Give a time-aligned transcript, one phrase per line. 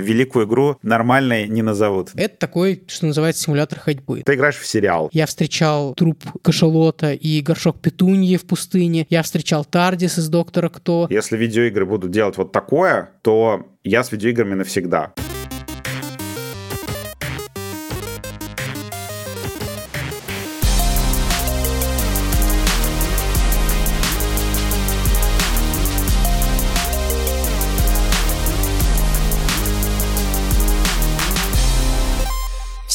[0.00, 2.10] Великую игру нормальной не назовут.
[2.14, 4.22] Это такой, что называется, симулятор ходьбы.
[4.24, 5.08] Ты играешь в сериал.
[5.12, 9.06] Я встречал труп кашалота и горшок петуньи в пустыне.
[9.10, 11.06] Я встречал Тардис из Доктора Кто.
[11.10, 15.12] Если видеоигры будут делать вот такое, то я с видеоиграми навсегда.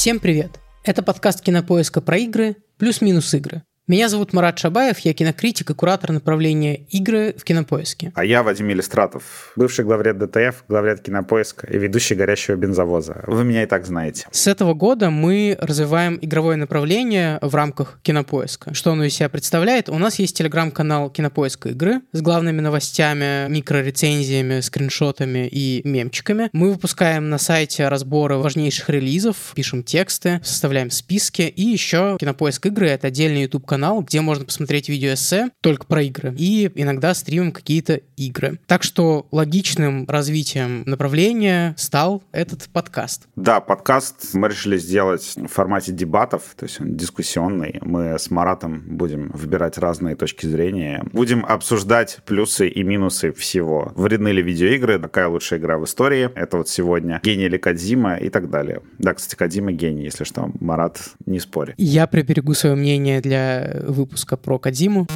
[0.06, 0.60] Всем привет!
[0.84, 3.64] Это подкаст Кинопоиска про игры плюс-минус игры.
[3.88, 8.12] Меня зовут Марат Шабаев, я кинокритик и куратор направления игры в Кинопоиске.
[8.16, 13.24] А я Вадим Иллистратов, бывший главред ДТФ, главред Кинопоиска и ведущий «Горящего бензовоза».
[13.28, 14.26] Вы меня и так знаете.
[14.32, 18.74] С этого года мы развиваем игровое направление в рамках Кинопоиска.
[18.74, 19.88] Что оно из себя представляет?
[19.90, 26.50] У нас есть телеграм-канал Кинопоиска игры с главными новостями, микрорецензиями, скриншотами и мемчиками.
[26.54, 31.44] Мы выпускаем на сайте разборы важнейших релизов, пишем тексты, составляем списки.
[31.44, 36.34] И еще Кинопоиск игры— это отдельный YouTube канал где можно посмотреть видеоэссе только про игры.
[36.38, 38.58] И иногда стримим какие-то игры.
[38.68, 43.28] Так что логичным развитием направления стал этот подкаст.
[43.36, 47.80] Да, подкаст мы решили сделать в формате дебатов, то есть он дискуссионный.
[47.82, 51.04] Мы с Маратом будем выбирать разные точки зрения.
[51.12, 53.92] Будем обсуждать плюсы и минусы всего.
[53.98, 55.00] Вредны ли видеоигры?
[55.00, 56.30] Какая лучшая игра в истории?
[56.34, 57.20] Это вот сегодня.
[57.24, 58.82] Гений ли Кадзима и так далее.
[59.00, 60.50] Да, кстати, Кадзима гений, если что.
[60.62, 61.74] Марат, не спори.
[61.78, 65.08] Я приберегу свое мнение для выпуска про Кадзиму.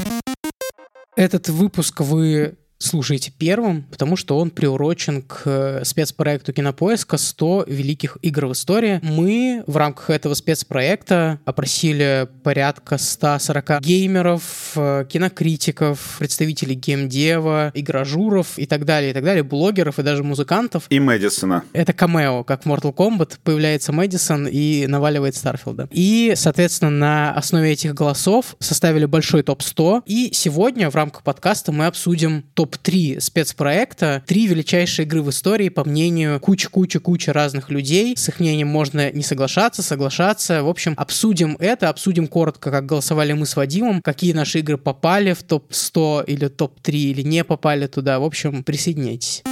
[1.16, 8.18] Этот выпуск вы слушайте первым, потому что он приурочен к э, спецпроекту Кинопоиска «100 великих
[8.22, 9.00] игр в истории».
[9.04, 18.66] Мы в рамках этого спецпроекта опросили порядка 140 геймеров, э, кинокритиков, представителей геймдева, игражуров и
[18.66, 20.86] так далее, и так далее, блогеров и даже музыкантов.
[20.90, 21.66] И Мэдисона.
[21.74, 25.90] Это камео, как в Mortal Kombat появляется Мэдисон и наваливает Старфилда.
[25.92, 30.04] И, соответственно, на основе этих голосов составили большой топ-100.
[30.06, 35.70] И сегодня в рамках подкаста мы обсудим топ топ-3 спецпроекта, три величайшие игры в истории,
[35.70, 38.16] по мнению куча-куча-куча разных людей.
[38.16, 40.64] С их мнением можно не соглашаться, соглашаться.
[40.64, 45.34] В общем, обсудим это, обсудим коротко, как голосовали мы с Вадимом, какие наши игры попали
[45.34, 48.20] в топ-100 или топ-3 или не попали туда.
[48.20, 49.44] В общем, присоединяйтесь.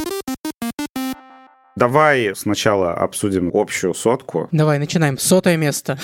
[1.78, 4.50] Давай сначала обсудим общую сотку.
[4.52, 5.20] Давай, начинаем.
[5.20, 6.00] Сотое место.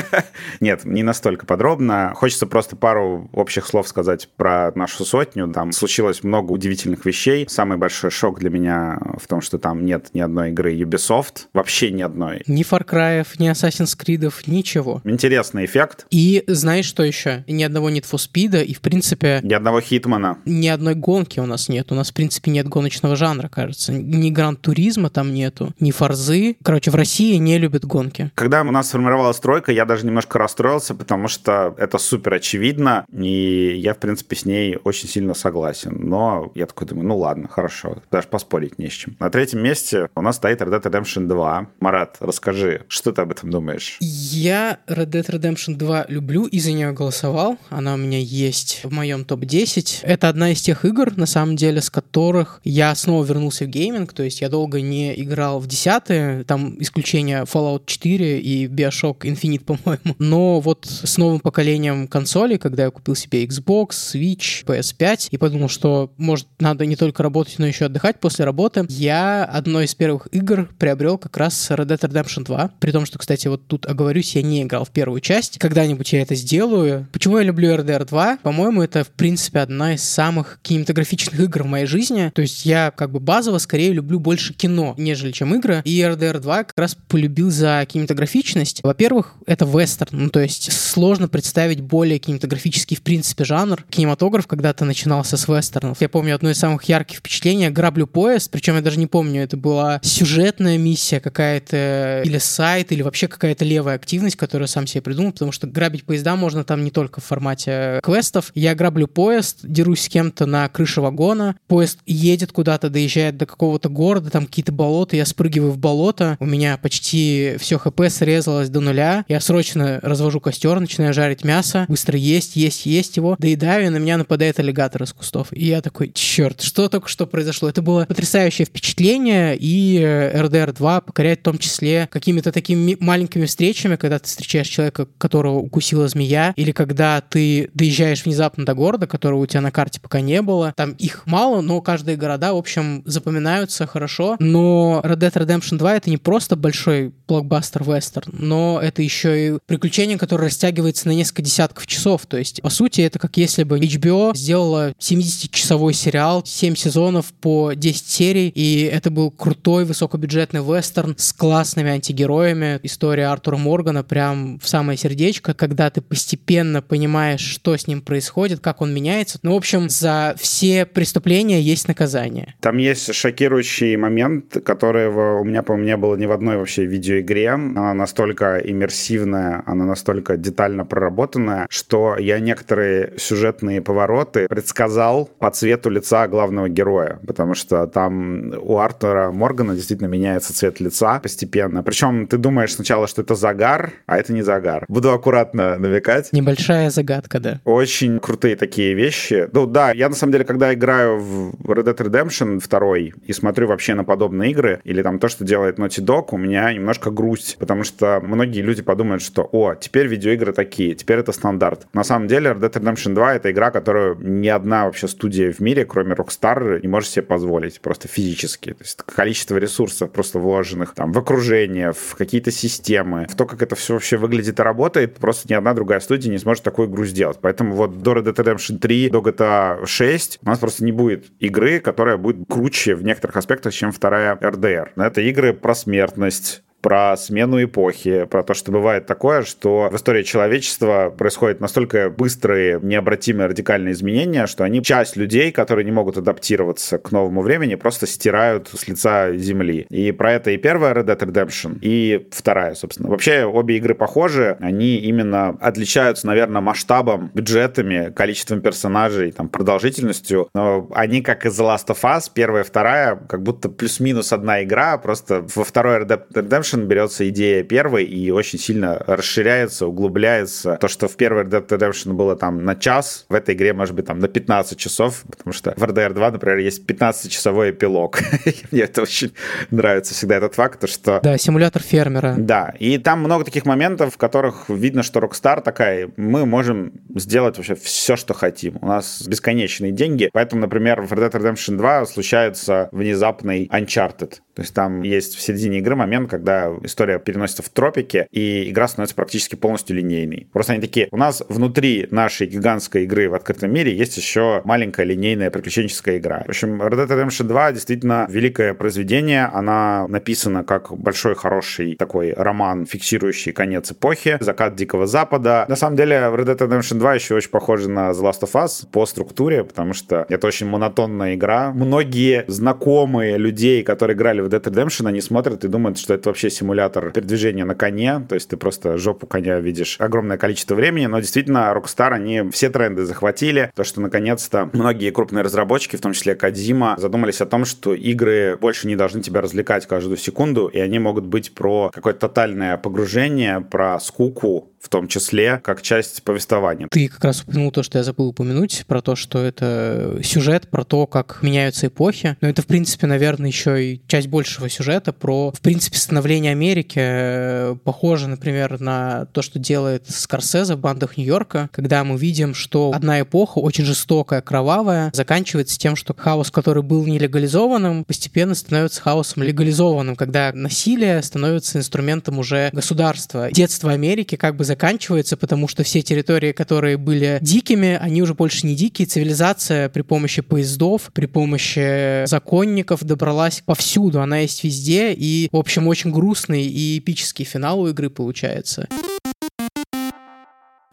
[0.60, 2.12] Нет, не настолько подробно.
[2.16, 5.46] Хочется просто пару общих слов сказать про нашу сотню.
[5.52, 7.46] Там случилось много удивительных вещей.
[7.48, 11.46] Самый большой шок для меня в том, что там нет ни одной игры Ubisoft.
[11.52, 12.42] Вообще ни одной.
[12.48, 15.02] Ни Far Cry, ни Assassin's Creed, ничего.
[15.04, 16.04] Интересный эффект.
[16.10, 17.44] И знаешь, что еще?
[17.46, 19.38] Ни одного Need for Speed, и, в принципе...
[19.44, 20.38] Ни одного Хитмана.
[20.46, 21.92] Ни одной гонки у нас нет.
[21.92, 23.92] У нас, в принципе, нет гоночного жанра, кажется.
[23.92, 26.56] Ни Гран Туризма там нету, ни форзы.
[26.62, 28.30] Короче, в России не любят гонки.
[28.34, 33.74] Когда у нас сформировалась тройка, я даже немножко расстроился, потому что это супер очевидно, и
[33.76, 35.96] я, в принципе, с ней очень сильно согласен.
[36.00, 39.16] Но я такой думаю, ну ладно, хорошо, даже поспорить не с чем.
[39.18, 41.66] На третьем месте у нас стоит Red Dead Redemption 2.
[41.80, 43.96] Марат, расскажи, что ты об этом думаешь?
[44.00, 47.58] Я Red Dead Redemption 2 люблю и за нее голосовал.
[47.70, 50.00] Она у меня есть в моем топ-10.
[50.02, 54.12] Это одна из тех игр, на самом деле, с которых я снова вернулся в гейминг,
[54.12, 59.64] то есть я долго не играл в десятые, там исключение Fallout 4 и Bioshock Infinite,
[59.64, 60.16] по-моему.
[60.18, 65.68] Но вот с новым поколением консолей, когда я купил себе Xbox, Switch, PS5, и подумал,
[65.68, 70.28] что, может, надо не только работать, но еще отдыхать после работы, я одной из первых
[70.32, 72.72] игр приобрел как раз Red Dead Redemption 2.
[72.80, 75.58] При том, что, кстати, вот тут оговорюсь, я не играл в первую часть.
[75.58, 77.08] Когда-нибудь я это сделаю.
[77.12, 78.38] Почему я люблю RDR 2?
[78.42, 82.30] По-моему, это, в принципе, одна из самых кинематографичных игр в моей жизни.
[82.34, 85.82] То есть я как бы базово скорее люблю больше кино, нежели чем игры.
[85.84, 88.80] И RDR 2 как раз полюбил за кинематографичность.
[88.82, 93.84] Во-первых, это вестерн, ну, то есть сложно представить более кинематографический, в принципе, жанр.
[93.90, 96.00] Кинематограф когда-то начинался с вестернов.
[96.00, 97.68] Я помню одно из самых ярких впечатлений.
[97.70, 103.02] Граблю поезд, причем я даже не помню, это была сюжетная миссия какая-то, или сайт, или
[103.02, 106.90] вообще какая-то левая активность, которую сам себе придумал, потому что грабить поезда можно там не
[106.90, 108.50] только в формате квестов.
[108.54, 113.88] Я граблю поезд, дерусь с кем-то на крыше вагона, поезд едет куда-то, доезжает до какого-то
[113.88, 118.80] города, там какие-то болота, я спрыгиваю в болото, у меня почти все хп срезалось до
[118.80, 123.88] нуля, я срочно развожу костер, начинаю жарить мясо, быстро есть, есть, есть его, доедаю, и
[123.88, 125.48] на меня нападает аллигатор из кустов.
[125.52, 127.68] И я такой, черт, что только что произошло?
[127.68, 133.96] Это было потрясающее впечатление, и RDR 2 покоряет в том числе какими-то такими маленькими встречами,
[133.96, 139.40] когда ты встречаешь человека, которого укусила змея, или когда ты доезжаешь внезапно до города, которого
[139.40, 140.72] у тебя на карте пока не было.
[140.76, 145.76] Там их мало, но каждые города, в общем, запоминаются хорошо, но Но Red Dead Redemption
[145.76, 151.42] 2 это не просто большой блокбастер-вестерн, но это еще и приключение, которое растягивается на несколько
[151.42, 152.26] десятков часов.
[152.26, 157.72] То есть, по сути, это как если бы HBO сделала 70-часовой сериал, 7 сезонов по
[157.72, 162.78] 10 серий, и это был крутой высокобюджетный вестерн с классными антигероями.
[162.84, 168.60] История Артура Моргана прям в самое сердечко, когда ты постепенно понимаешь, что с ним происходит,
[168.60, 169.40] как он меняется.
[169.42, 172.54] Ну, в общем, за все преступления есть наказание.
[172.60, 177.50] Там есть шокирующий момент, которого у меня, по-моему, не было ни в одной вообще видеоигре.
[177.50, 185.90] Она настолько иммерсивная, она настолько детально проработанная, что я некоторые сюжетные повороты предсказал по цвету
[185.90, 191.82] лица главного героя, потому что там у Артура Моргана действительно меняется цвет лица постепенно.
[191.82, 194.84] Причем ты думаешь сначала, что это загар, а это не загар.
[194.88, 196.32] Буду аккуратно намекать.
[196.32, 197.60] Небольшая загадка, да.
[197.64, 199.48] Очень крутые такие вещи.
[199.52, 202.96] Ну да, я на самом деле, когда играю в Red Dead Redemption 2
[203.26, 206.72] и смотрю вообще на подобные игры, или там то, что делает Naughty Dog, у меня
[206.72, 211.86] немножко грусть, потому что многие люди подумают, что, о, теперь видеоигры такие, теперь это стандарт.
[211.92, 215.60] На самом деле Red Dead Redemption 2— это игра, которую ни одна вообще студия в
[215.60, 218.70] мире, кроме Rockstar, не может себе позволить, просто физически.
[218.70, 223.62] То есть количество ресурсов просто вложенных там в окружение, в какие-то системы, в то, как
[223.62, 227.04] это все вообще выглядит и работает, просто ни одна другая студия не сможет такую игру
[227.04, 227.38] сделать.
[227.40, 231.26] Поэтому вот до Red Dead Redemption 3, до GTA 6 у нас просто не будет
[231.38, 234.90] игры, которая будет круче в некоторых аспектах, чем вторая RDR.
[234.96, 240.24] Это игры про смертность, про смену эпохи, про то, что бывает такое, что в истории
[240.24, 246.98] человечества происходят настолько быстрые, необратимые радикальные изменения, что они часть людей, которые не могут адаптироваться
[246.98, 249.86] к новому времени, просто стирают с лица земли.
[249.90, 253.08] И про это и первая Red Dead Redemption, и вторая, собственно.
[253.08, 260.88] Вообще, обе игры похожи, они именно отличаются, наверное, масштабом, бюджетами, количеством персонажей, там, продолжительностью, но
[260.94, 264.98] они, как и The Last of Us, первая и вторая, как будто плюс-минус одна игра,
[264.98, 270.76] просто во второй Red Dead Redemption Redemption берется идея первой и очень сильно расширяется, углубляется.
[270.80, 273.94] То, что в первой Red Dead Redemption было там на час, в этой игре может
[273.94, 278.20] быть там на 15 часов, потому что в RDR 2, например, есть 15-часовой эпилог.
[278.70, 279.32] Мне это очень
[279.70, 281.20] нравится всегда этот факт, то что...
[281.22, 282.34] Да, симулятор фермера.
[282.38, 287.56] Да, и там много таких моментов, в которых видно, что Rockstar такая, мы можем сделать
[287.56, 288.78] вообще все, что хотим.
[288.80, 294.34] У нас бесконечные деньги, поэтому, например, в Red Dead Redemption 2 случается внезапный Uncharted.
[294.54, 298.88] То есть там есть в середине игры момент, когда история переносится в тропики, и игра
[298.88, 300.46] становится практически полностью линейной.
[300.52, 305.04] Просто они такие, у нас внутри нашей гигантской игры в открытом мире есть еще маленькая
[305.04, 306.42] линейная приключенческая игра.
[306.46, 309.46] В общем, Red Dead Redemption 2 действительно великое произведение.
[309.46, 315.64] Она написана как большой хороший такой роман, фиксирующий конец эпохи, закат Дикого Запада.
[315.68, 318.86] На самом деле, Red Dead Redemption 2 еще очень похожа на The Last of Us
[318.90, 321.72] по структуре, потому что это очень монотонная игра.
[321.72, 326.50] Многие знакомые людей, которые играли в Dead Redemption, они смотрят и думают, что это вообще
[326.50, 331.20] симулятор передвижения на коне, то есть ты просто жопу коня видишь огромное количество времени, но
[331.20, 336.34] действительно Rockstar, они все тренды захватили, то, что наконец-то многие крупные разработчики, в том числе
[336.34, 340.98] Кадзима, задумались о том, что игры больше не должны тебя развлекать каждую секунду, и они
[340.98, 346.88] могут быть про какое-то тотальное погружение, про скуку, в том числе как часть повествования.
[346.90, 350.84] Ты как раз упомянул то, что я забыл упомянуть, про то, что это сюжет, про
[350.84, 352.36] то, как меняются эпохи.
[352.40, 357.76] Но это, в принципе, наверное, еще и часть большего сюжета про, в принципе, становление Америки.
[357.84, 363.20] Похоже, например, на то, что делает Скорсезе в «Бандах Нью-Йорка», когда мы видим, что одна
[363.20, 370.16] эпоха, очень жестокая, кровавая, заканчивается тем, что хаос, который был нелегализованным, постепенно становится хаосом легализованным,
[370.16, 373.50] когда насилие становится инструментом уже государства.
[373.52, 378.66] Детство Америки как бы заканчивается, потому что все территории, которые были дикими, они уже больше
[378.66, 379.06] не дикие.
[379.06, 384.22] Цивилизация при помощи поездов, при помощи законников добралась повсюду.
[384.22, 385.12] Она есть везде.
[385.12, 388.88] И, в общем, очень грустный и эпический финал у игры получается.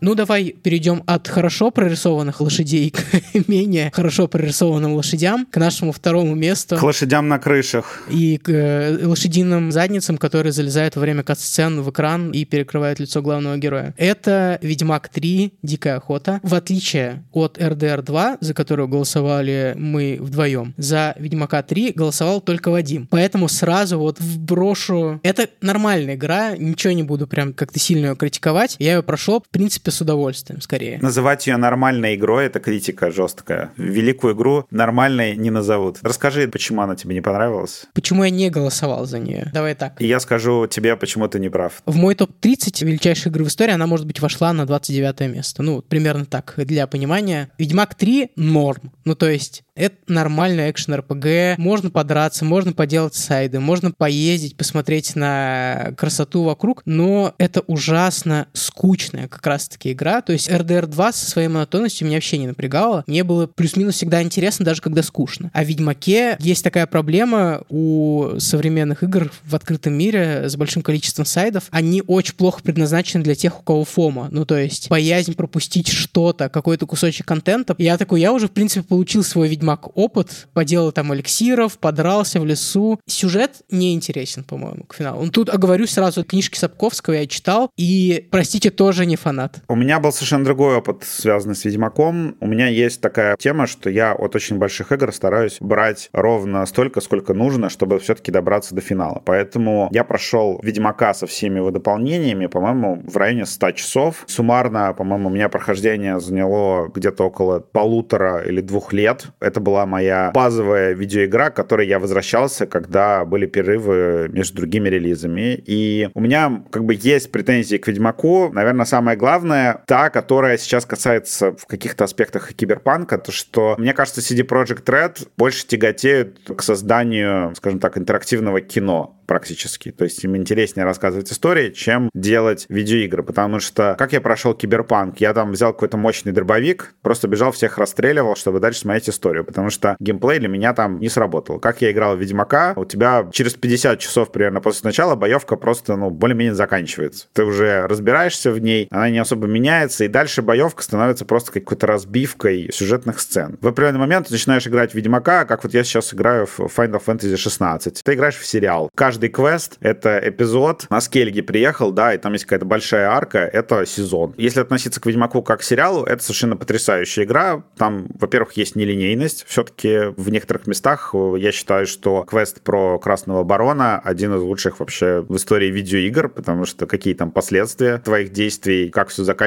[0.01, 3.03] Ну, давай перейдем от хорошо прорисованных лошадей к
[3.47, 6.77] менее хорошо прорисованным лошадям, к нашему второму месту.
[6.77, 8.03] К лошадям на крышах.
[8.09, 13.21] И к э, лошадиным задницам, которые залезают во время кат-сцен в экран и перекрывают лицо
[13.21, 13.93] главного героя.
[13.97, 15.53] Это «Ведьмак 3.
[15.63, 16.39] Дикая охота».
[16.43, 22.71] В отличие от RDR 2, за которую голосовали мы вдвоем, за «Ведьмака 3» голосовал только
[22.71, 23.07] Вадим.
[23.09, 25.19] Поэтому сразу вот вброшу...
[25.23, 28.75] Это нормальная игра, ничего не буду прям как-то сильно ее критиковать.
[28.79, 30.99] Я ее прошел, в принципе, принципе, с удовольствием, скорее.
[31.01, 33.71] Называть ее нормальной игрой— это критика жесткая.
[33.77, 35.97] Великую игру нормальной не назовут.
[36.01, 37.85] Расскажи, почему она тебе не понравилась?
[37.93, 39.49] Почему я не голосовал за нее?
[39.53, 40.01] Давай так.
[40.01, 41.81] И я скажу тебе, почему ты не прав.
[41.85, 45.63] В мой топ-30 величайших игры в истории она, может быть, вошла на 29 место.
[45.63, 47.49] Ну, примерно так, для понимания.
[47.57, 48.91] Ведьмак 3— норм.
[49.05, 51.55] Ну, то есть это нормальный экшен-РПГ.
[51.57, 59.27] Можно подраться, можно поделать сайды, можно поездить, посмотреть на красоту вокруг, но это ужасно скучная
[59.29, 59.47] как
[59.79, 60.21] раз-таки игра.
[60.21, 63.03] То есть RDR 2 со своей монотонностью меня вообще не напрягало.
[63.07, 65.49] Мне было плюс-минус всегда интересно, даже когда скучно.
[65.53, 71.25] А в Ведьмаке есть такая проблема у современных игр в открытом мире с большим количеством
[71.25, 71.65] сайдов.
[71.71, 74.27] Они очень плохо предназначены для тех, у кого фома.
[74.31, 77.75] Ну, то есть боязнь пропустить что-то, какой-то кусочек контента.
[77.77, 82.45] Я такой, я уже, в принципе, получил свой Ведьмак опыт, поделал там эликсиров, подрался в
[82.45, 82.99] лесу.
[83.07, 85.23] Сюжет не интересен, по-моему, к финалу.
[85.23, 89.61] Ну, тут оговорюсь сразу, книжки Сапковского я читал, и, простите, тоже не фанат.
[89.71, 92.35] У меня был совершенно другой опыт, связанный с Ведьмаком.
[92.39, 97.01] У меня есть такая тема, что я от очень больших игр стараюсь брать ровно столько,
[97.01, 99.21] сколько нужно, чтобы все-таки добраться до финала.
[99.23, 104.23] Поэтому я прошел Ведьмака со всеми его дополнениями, по-моему, в районе 100 часов.
[104.25, 109.27] Суммарно, по-моему, у меня прохождение заняло где-то около полутора или двух лет.
[109.39, 115.61] Это была моя базовая видеоигра, к которой я возвращался, когда были перерывы между другими релизами.
[115.63, 118.49] И у меня как бы есть претензии к Ведьмаку.
[118.51, 124.21] Наверное, самое главное, та, которая сейчас касается в каких-то аспектах киберпанка, то что, мне кажется,
[124.21, 129.91] CD Projekt Red больше тяготеют к созданию, скажем так, интерактивного кино практически.
[129.91, 133.21] То есть им интереснее рассказывать истории, чем делать видеоигры.
[133.21, 137.77] Потому что, как я прошел киберпанк, я там взял какой-то мощный дробовик, просто бежал, всех
[137.77, 139.45] расстреливал, чтобы дальше смотреть историю.
[139.45, 141.59] Потому что геймплей для меня там не сработал.
[141.59, 145.95] Как я играл в Ведьмака, у тебя через 50 часов примерно после начала боевка просто,
[145.95, 147.27] ну, более-менее заканчивается.
[147.33, 151.87] Ты уже разбираешься в ней, она не особо меняется, и дальше боевка становится просто какой-то
[151.87, 153.57] разбивкой сюжетных сцен.
[153.61, 157.01] В определенный момент ты начинаешь играть в Ведьмака, как вот я сейчас играю в Final
[157.05, 158.01] Fantasy 16.
[158.03, 158.89] Ты играешь в сериал.
[158.95, 160.87] Каждый квест— это эпизод.
[160.89, 164.33] На Скельге приехал, да, и там есть какая-то большая арка, это сезон.
[164.37, 167.63] Если относиться к Ведьмаку как к сериалу, это совершенно потрясающая игра.
[167.77, 169.45] Там, во-первых, есть нелинейность.
[169.47, 174.79] Все-таки в некоторых местах э, я считаю, что квест про Красного Барона один из лучших
[174.79, 179.38] вообще в истории видеоигр, потому что какие там последствия твоих действий, как все заканчивается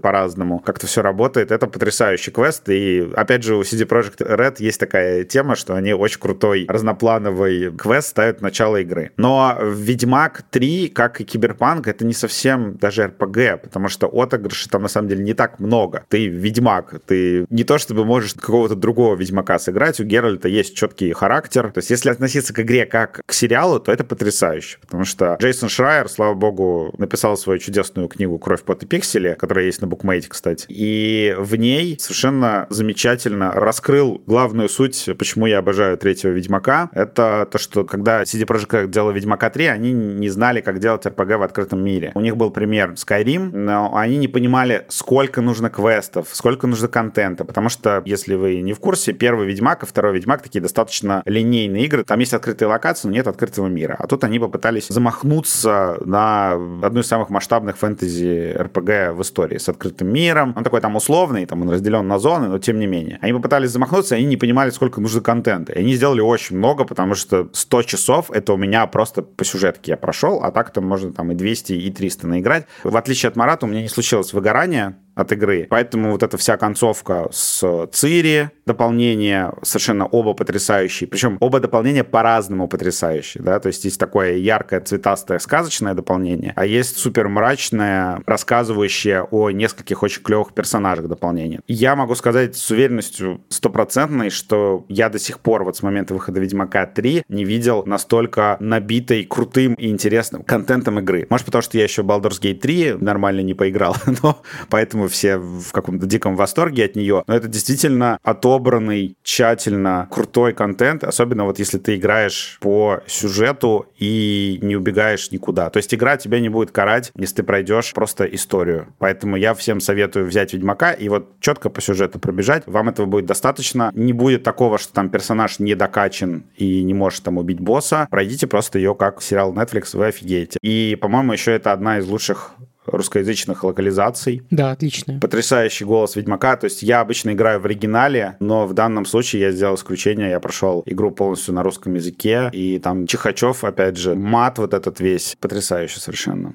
[0.00, 2.68] по-разному, как это все работает, это потрясающий квест.
[2.68, 7.72] И, опять же, у CD Projekt Red есть такая тема, что они очень крутой разноплановый
[7.76, 9.12] квест ставят в начало игры.
[9.16, 14.82] Но Ведьмак 3, как и Киберпанк, это не совсем даже РПГ, потому что отыгрышей там
[14.82, 16.04] на самом деле не так много.
[16.08, 21.12] Ты Ведьмак, ты не то чтобы можешь какого-то другого Ведьмака сыграть, у Геральта есть четкий
[21.12, 21.72] характер.
[21.72, 25.68] То есть если относиться к игре как к сериалу, то это потрясающе, потому что Джейсон
[25.68, 30.28] Шрайер, слава богу, написал свою чудесную книгу «Кровь, пот и пиксели», которая есть на букмейте,
[30.28, 30.66] кстати.
[30.68, 36.90] И в ней совершенно замечательно раскрыл главную суть, почему я обожаю третьего Ведьмака.
[36.92, 41.36] Это то, что когда CD Projekt делала Ведьмака 3, они не знали, как делать RPG
[41.36, 42.12] в открытом мире.
[42.14, 47.44] У них был пример Skyrim, но они не понимали, сколько нужно квестов, сколько нужно контента,
[47.44, 51.84] потому что, если вы не в курсе, первый Ведьмак и второй Ведьмак такие достаточно линейные
[51.84, 53.96] игры, там есть открытые локации, но нет открытого мира.
[53.98, 56.52] А тут они попытались замахнуться на
[56.82, 60.52] одну из самых масштабных фэнтези RPG в истории с открытым миром.
[60.56, 63.18] Он такой там условный, там он разделен на зоны, но тем не менее.
[63.22, 65.72] Они попытались замахнуться, и они не понимали, сколько нужно контента.
[65.72, 69.92] И они сделали очень много, потому что 100 часов— это у меня просто по сюжетке
[69.92, 72.66] я прошел, а так-то можно там и 200, и 300 наиграть.
[72.84, 75.66] В отличие от Марата, у меня не случилось выгорания, от игры.
[75.68, 81.08] Поэтому вот эта вся концовка с Цири, дополнение совершенно оба потрясающие.
[81.08, 86.66] Причем оба дополнения по-разному потрясающие, да, то есть есть такое яркое, цветастое, сказочное дополнение, а
[86.66, 91.60] есть супер мрачное, рассказывающее о нескольких очень клевых персонажах дополнение.
[91.66, 96.40] Я могу сказать с уверенностью стопроцентной, что я до сих пор вот с момента выхода
[96.40, 101.26] Ведьмака 3 не видел настолько набитой крутым и интересным контентом игры.
[101.30, 105.72] Может, потому что я еще Baldur's Gate 3 нормально не поиграл, но поэтому все в
[105.72, 111.78] каком-то диком восторге от нее, но это действительно отобранный, тщательно крутой контент, особенно вот если
[111.78, 115.70] ты играешь по сюжету и не убегаешь никуда.
[115.70, 118.94] То есть игра тебя не будет карать, если ты пройдешь просто историю.
[118.98, 122.64] Поэтому я всем советую взять Ведьмака и вот четко по сюжету пробежать.
[122.66, 123.90] Вам этого будет достаточно.
[123.94, 128.06] Не будет такого, что там персонаж не докачан и не может там убить босса.
[128.10, 130.58] Пройдите просто ее как сериал Netflix, вы офигеете.
[130.62, 132.54] И, по-моему, еще это одна из лучших
[132.86, 134.42] русскоязычных локализаций.
[134.50, 135.18] Да, отлично.
[135.20, 136.56] Потрясающий голос Ведьмака.
[136.56, 140.30] То есть я обычно играю в оригинале, но в данном случае я сделал исключение.
[140.30, 142.50] Я прошел игру полностью на русском языке.
[142.52, 145.36] И там Чихачев, опять же, мат вот этот весь.
[145.40, 146.54] Потрясающе совершенно.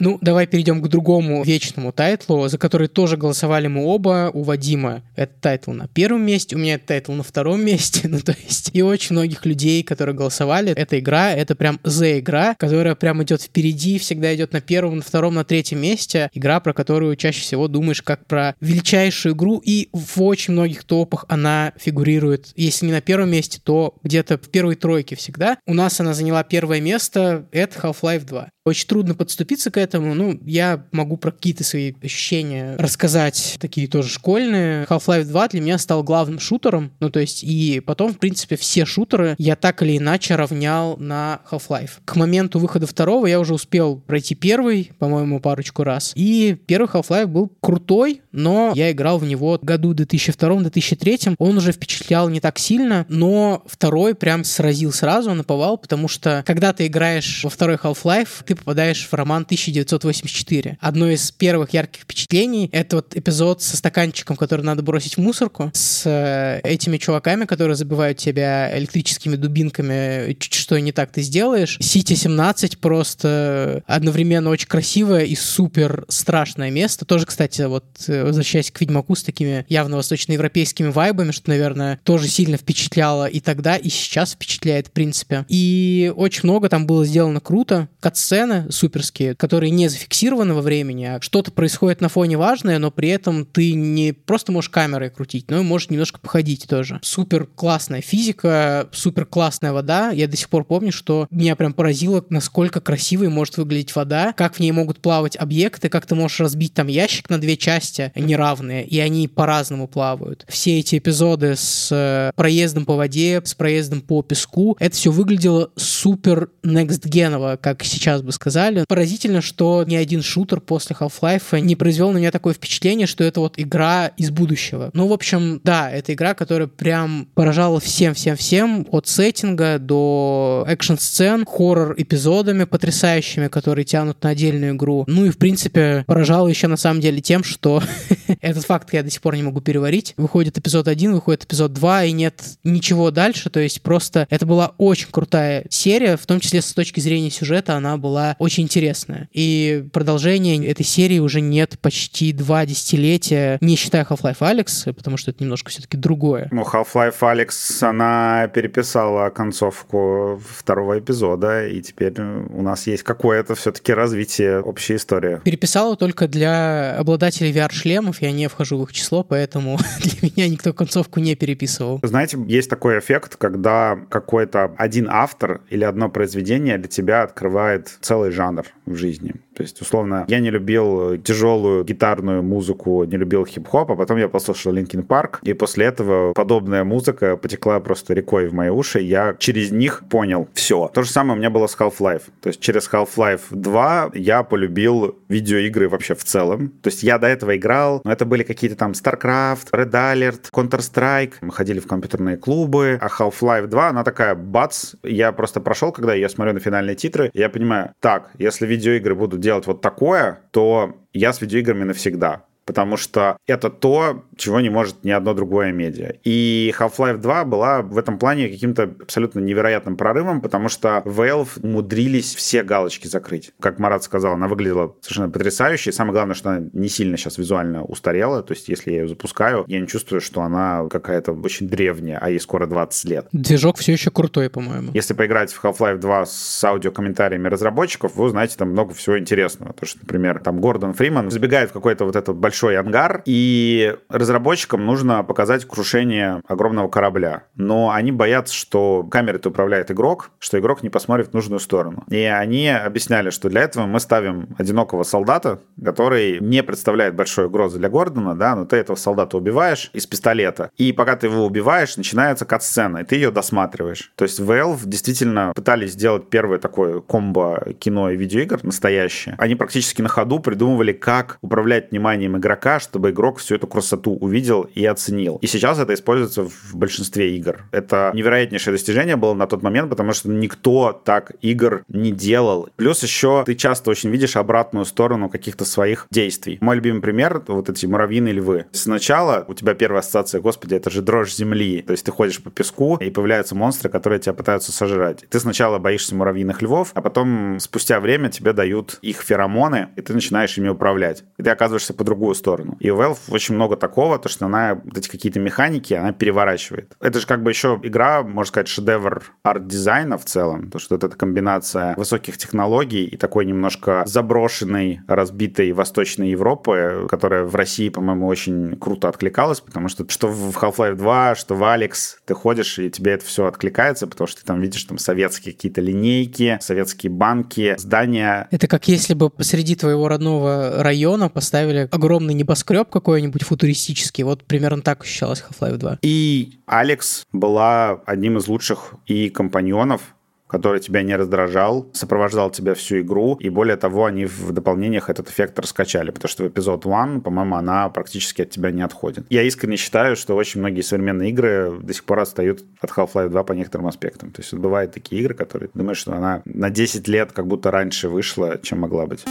[0.00, 4.30] Ну, давай перейдем к другому вечному тайтлу, за который тоже голосовали мы оба.
[4.34, 8.08] У Вадима этот тайтл на первом месте, у меня этот тайтл на втором месте.
[8.14, 12.54] Ну, то есть, и очень многих людей, которые голосовали, эта игра, это прям за игра,
[12.54, 16.30] которая прям идет впереди, всегда идет на первом, на втором, на третьем месте.
[16.32, 21.24] Игра, про которую чаще всего думаешь как про величайшую игру, и в очень многих топах
[21.28, 25.58] она фигурирует, если не на первом месте, то где-то в первой тройке всегда.
[25.66, 28.50] У нас она заняла первое место, это Half-Life 2.
[28.66, 30.14] Очень трудно подступиться к этому.
[30.14, 34.86] Ну, я могу про какие-то свои ощущения рассказать, такие тоже школьные.
[34.86, 36.90] Half-Life 2 для меня стал главным шутером.
[36.98, 41.42] Ну, то есть, и потом, в принципе, все шутеры я так или иначе равнял на
[41.50, 41.90] Half-Life.
[42.06, 46.12] К моменту выхода второго я уже успел пройти первый, по-моему, парочку раз.
[46.14, 51.34] И первый Half-Life был крутой, но я играл в него году 2002-2003.
[51.36, 56.72] Он уже впечатлял не так сильно, но второй прям сразил сразу, наповал, потому что когда
[56.72, 60.78] ты играешь во второй Half-Life, ты ты попадаешь в роман 1984.
[60.80, 65.70] Одно из первых ярких впечатлений— это вот эпизод со стаканчиком, который надо бросить в мусорку,
[65.74, 71.76] с э, этими чуваками, которые забивают тебя электрическими дубинками, чуть что не так ты сделаешь.
[71.80, 77.04] Сити-17 просто одновременно очень красивое и супер страшное место.
[77.04, 82.28] Тоже, кстати, вот э, возвращаясь к Ведьмаку с такими явно восточноевропейскими вайбами, что, наверное, тоже
[82.28, 85.44] сильно впечатляло и тогда, и сейчас впечатляет, в принципе.
[85.48, 87.88] И очень много там было сделано круто.
[88.00, 92.90] Катсцен сцены суперские, которые не зафиксированы во времени, а что-то происходит на фоне важное, но
[92.90, 97.00] при этом ты не просто можешь камерой крутить, но и можешь немножко походить тоже.
[97.02, 100.10] Супер классная физика, супер классная вода.
[100.10, 104.56] Я до сих пор помню, что меня прям поразило, насколько красивой может выглядеть вода, как
[104.56, 108.86] в ней могут плавать объекты, как ты можешь разбить там ящик на две части неравные,
[108.86, 110.44] и они по-разному плавают.
[110.48, 115.70] Все эти эпизоды с э, проездом по воде, с проездом по песку, это все выглядело
[115.76, 118.84] супер next геново, как сейчас бы сказали.
[118.86, 123.40] Поразительно, что ни один шутер после Half-Life не произвел на меня такое впечатление, что это
[123.40, 124.90] вот игра из будущего.
[124.92, 132.64] Ну, в общем, да, это игра, которая прям поражала всем-всем-всем, от сеттинга до экшн-сцен, хоррор-эпизодами
[132.64, 135.04] потрясающими, которые тянут на отдельную игру.
[135.06, 137.82] Ну и, в принципе, поражала еще на самом деле тем, что
[138.40, 140.14] этот факт я до сих пор не могу переварить.
[140.16, 144.74] Выходит эпизод 1, выходит эпизод 2, и нет ничего дальше, то есть просто это была
[144.78, 149.28] очень крутая серия, в том числе с точки зрения сюжета она была очень интересная.
[149.32, 155.30] И продолжения этой серии уже нет почти два десятилетия, не считая Half-Life Alex, потому что
[155.30, 156.48] это немножко все-таки другое.
[156.50, 163.92] Ну, Half-Life Alex, она переписала концовку второго эпизода, и теперь у нас есть какое-то все-таки
[163.92, 165.40] развитие общей истории.
[165.44, 170.72] Переписала только для обладателей VR-шлемов, я не вхожу в их число, поэтому для меня никто
[170.72, 172.00] концовку не переписывал.
[172.02, 178.13] Знаете, есть такой эффект, когда какой-то один автор или одно произведение для тебя открывает целый
[178.30, 179.34] жанр в жизни.
[179.54, 184.28] То есть, условно, я не любил тяжелую гитарную музыку, не любил хип-хоп, а потом я
[184.28, 189.34] послушал Linkin Park, и после этого подобная музыка потекла просто рекой в мои уши, я
[189.38, 190.90] через них понял все.
[190.92, 192.22] То же самое у меня было с Half-Life.
[192.40, 196.70] То есть через Half-Life 2 я полюбил видеоигры вообще в целом.
[196.82, 201.34] То есть я до этого играл, но это были какие-то там StarCraft, Red Alert, Counter-Strike.
[201.40, 206.14] Мы ходили в компьютерные клубы, а Half-Life 2, она такая, бац, я просто прошел, когда
[206.14, 210.96] я смотрю на финальные титры, я понимаю, так, если видеоигры будут делать вот такое, то
[211.12, 216.14] я с видеоиграми навсегда потому что это то, чего не может ни одно другое медиа.
[216.24, 222.34] И Half-Life 2 была в этом плане каким-то абсолютно невероятным прорывом, потому что Valve умудрились
[222.34, 223.52] все галочки закрыть.
[223.60, 225.90] Как Марат сказал, она выглядела совершенно потрясающе.
[225.90, 228.42] И самое главное, что она не сильно сейчас визуально устарела.
[228.42, 232.30] То есть, если я ее запускаю, я не чувствую, что она какая-то очень древняя, а
[232.30, 233.28] ей скоро 20 лет.
[233.32, 234.90] Движок все еще крутой, по-моему.
[234.94, 239.72] Если поиграть в Half-Life 2 с аудиокомментариями разработчиков, вы узнаете там много всего интересного.
[239.72, 244.84] То, что, например, там Гордон Фриман забегает в какой-то вот этот большой ангар, и разработчикам
[244.84, 247.44] нужно показать крушение огромного корабля.
[247.56, 252.04] Но они боятся, что камерой управляет игрок, что игрок не посмотрит в нужную сторону.
[252.08, 257.78] И они объясняли, что для этого мы ставим одинокого солдата, который не представляет большой угрозы
[257.78, 260.70] для Гордона, да, но ты этого солдата убиваешь из пистолета.
[260.76, 264.12] И пока ты его убиваешь, начинается кат-сцена, и ты ее досматриваешь.
[264.14, 269.34] То есть Valve действительно пытались сделать первое такое комбо кино и видеоигр настоящее.
[269.38, 274.12] Они практически на ходу придумывали, как управлять вниманием игрока игрока, чтобы игрок всю эту красоту
[274.12, 275.38] увидел и оценил.
[275.40, 277.64] И сейчас это используется в большинстве игр.
[277.72, 282.68] Это невероятнейшее достижение было на тот момент, потому что никто так игр не делал.
[282.76, 286.58] Плюс еще ты часто очень видишь обратную сторону каких-то своих действий.
[286.60, 288.66] Мой любимый пример— вот эти муравьиные львы.
[288.72, 291.82] Сначала у тебя первая ассоциация, господи, это же дрожь земли.
[291.82, 295.24] То есть ты ходишь по песку, и появляются монстры, которые тебя пытаются сожрать.
[295.30, 300.12] Ты сначала боишься муравьиных львов, а потом спустя время тебе дают их феромоны, и ты
[300.12, 301.24] начинаешь ими управлять.
[301.38, 302.76] И ты оказываешься по другую сторону.
[302.80, 306.94] И у Valve очень много такого, то что она вот эти какие-то механики, она переворачивает.
[307.00, 311.08] Это же как бы еще игра, можно сказать, шедевр арт-дизайна в целом, то что эта
[311.08, 318.76] комбинация высоких технологий и такой немножко заброшенной, разбитой Восточной Европы, которая в России, по-моему, очень
[318.78, 323.12] круто откликалась, потому что что в Half-Life 2, что в Alex, ты ходишь, и тебе
[323.12, 328.48] это все откликается, потому что ты там видишь там советские какие-то линейки, советские банки, здания.
[328.50, 334.24] Это как если бы посреди твоего родного района поставили огромный небоскреб какой-нибудь футуристический.
[334.24, 335.98] Вот примерно так ощущалось Half-Life 2.
[336.02, 340.14] И Алекс была одним из лучших и компаньонов,
[340.46, 345.28] который тебя не раздражал, сопровождал тебя всю игру, и более того, они в дополнениях этот
[345.28, 349.26] эффект раскачали, потому что в эпизод 1, по-моему, она практически от тебя не отходит.
[349.30, 353.42] Я искренне считаю, что очень многие современные игры до сих пор отстают от Half-Life 2
[353.42, 354.30] по некоторым аспектам.
[354.30, 358.08] То есть бывают такие игры, которые думаешь, что она на 10 лет как будто раньше
[358.08, 359.24] вышла, чем могла быть.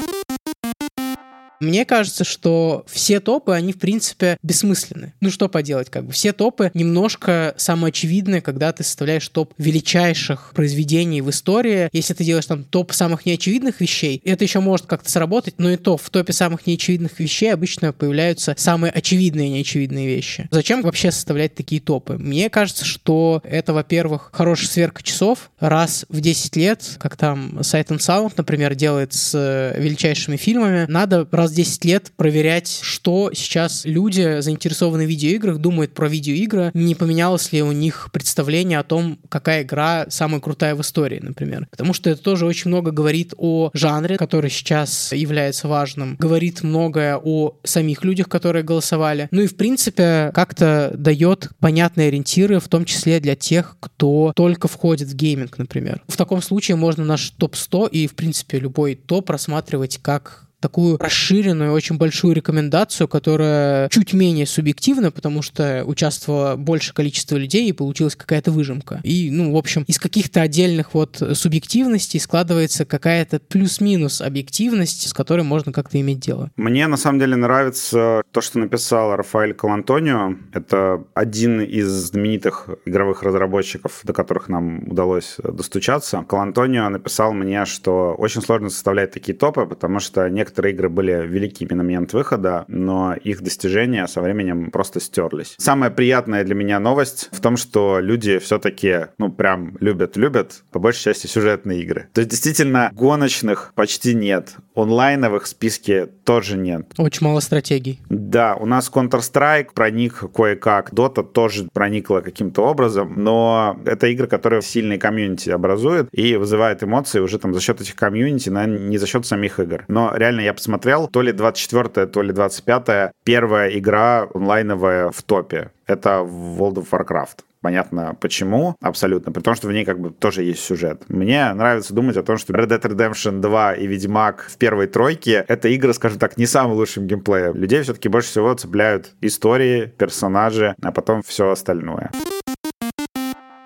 [1.63, 5.13] Мне кажется, что все топы, они, в принципе, бессмысленны.
[5.21, 6.11] Ну, что поделать, как бы.
[6.11, 11.89] Все топы немножко самоочевидны, когда ты составляешь топ величайших произведений в истории.
[11.93, 15.77] Если ты делаешь там топ самых неочевидных вещей, это еще может как-то сработать, но и
[15.77, 20.47] то в топе самых неочевидных вещей обычно появляются самые очевидные неочевидные вещи.
[20.51, 22.17] Зачем вообще составлять такие топы?
[22.17, 25.51] Мне кажется, что это, во-первых, хорошая сверка часов.
[25.59, 30.85] Раз в 10 лет, как там Sight and Sound, например, делает с э, величайшими фильмами,
[30.89, 36.95] надо раз 10 лет проверять, что сейчас люди, заинтересованные в видеоиграх, думают про видеоигры, не
[36.95, 41.67] поменялось ли у них представление о том, какая игра самая крутая в истории, например.
[41.69, 47.17] Потому что это тоже очень много говорит о жанре, который сейчас является важным, говорит многое
[47.17, 49.27] о самих людях, которые голосовали.
[49.31, 54.67] Ну и, в принципе, как-то дает понятные ориентиры, в том числе для тех, кто только
[54.67, 56.01] входит в гейминг, например.
[56.07, 61.73] В таком случае можно наш топ-100 и, в принципе, любой топ рассматривать как такую расширенную,
[61.73, 68.15] очень большую рекомендацию, которая чуть менее субъективна, потому что участвовало больше количество людей и получилась
[68.15, 69.01] какая-то выжимка.
[69.03, 75.41] И, ну, в общем, из каких-то отдельных вот субъективностей складывается какая-то плюс-минус объективность, с которой
[75.41, 76.49] можно как-то иметь дело.
[76.55, 80.35] Мне, на самом деле, нравится то, что написал Рафаэль Калантонио.
[80.53, 86.23] Это один из знаменитых игровых разработчиков, до которых нам удалось достучаться.
[86.25, 91.25] Калантонио написал мне, что очень сложно составлять такие топы, потому что некоторые некоторые игры были
[91.25, 95.55] великими на момент выхода, но их достижения со временем просто стерлись.
[95.57, 101.05] Самая приятная для меня новость в том, что люди все-таки, ну, прям любят-любят, по большей
[101.05, 102.07] части, сюжетные игры.
[102.13, 104.55] То есть, действительно, гоночных почти нет.
[104.75, 106.91] Онлайновых в списке тоже нет.
[106.97, 107.99] Очень мало стратегий.
[108.09, 114.61] Да, у нас Counter-Strike проник кое-как, Dota тоже проникла каким-то образом, но это игры, которые
[114.61, 119.07] сильные комьюнити образуют и вызывают эмоции уже там за счет этих комьюнити, но не за
[119.07, 119.85] счет самих игр.
[119.87, 125.71] Но реально я посмотрел, то ли 24 то ли 25 первая игра онлайновая в топе.
[125.87, 127.39] Это World of Warcraft.
[127.63, 131.03] Понятно, почему, абсолютно, при том, что в ней как бы тоже есть сюжет.
[131.07, 135.45] Мне нравится думать о том, что Red Dead Redemption 2 и Ведьмак в первой тройке—
[135.47, 137.55] это игры, скажем так, не самым лучшим геймплеем.
[137.55, 142.11] Людей все-таки больше всего цепляют истории, персонажи, а потом все остальное.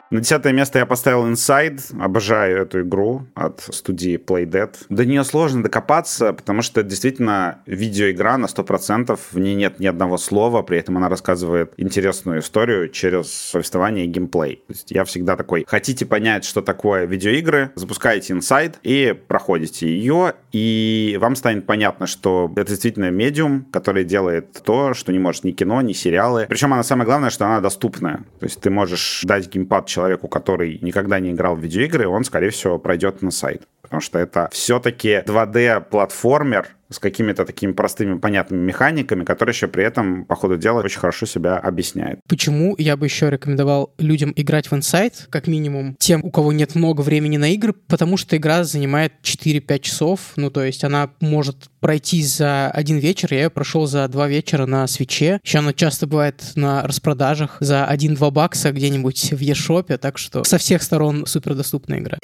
[0.10, 2.02] На десятое место я поставил Inside.
[2.02, 4.76] Обожаю эту игру от студии Playdead.
[4.88, 9.20] До нее сложно докопаться, потому что это действительно видеоигра на 100%.
[9.32, 14.08] В ней нет ни одного слова, при этом она рассказывает интересную историю через повествование и
[14.08, 14.63] геймплей.
[14.67, 20.36] То есть я всегда такой, хотите понять, что такое видеоигры, запускаете Inside и проходите ее,
[20.54, 25.52] и вам станет понятно, что это действительно медиум, который делает то, что не может ни
[25.52, 26.46] кино, ни сериалы.
[26.48, 28.20] Причем она самое главное, что она доступная.
[28.39, 32.52] То есть ты можешь дать геймпад человеку, который никогда не играл в видеоигры, он, скорее
[32.52, 33.64] всего, пройдет на сайт.
[33.88, 40.26] Потому что это все-таки 2D-платформер, с какими-то такими простыми, понятными механиками, которые еще при этом,
[40.26, 42.19] по ходу дела, очень хорошо себя объясняют.
[42.28, 46.76] Почему я бы еще рекомендовал людям играть в Inside, как минимум, тем, у кого нет
[46.76, 51.69] много времени на игры, потому что игра занимает 4-5 часов, ну, то есть она может
[51.80, 55.39] пройти за один вечер, я ее прошел за два вечера на свече.
[55.43, 60.58] Еще она часто бывает на распродажах за 1-2 бакса где-нибудь в eShop, так что со
[60.58, 62.17] всех сторон супер доступная игра.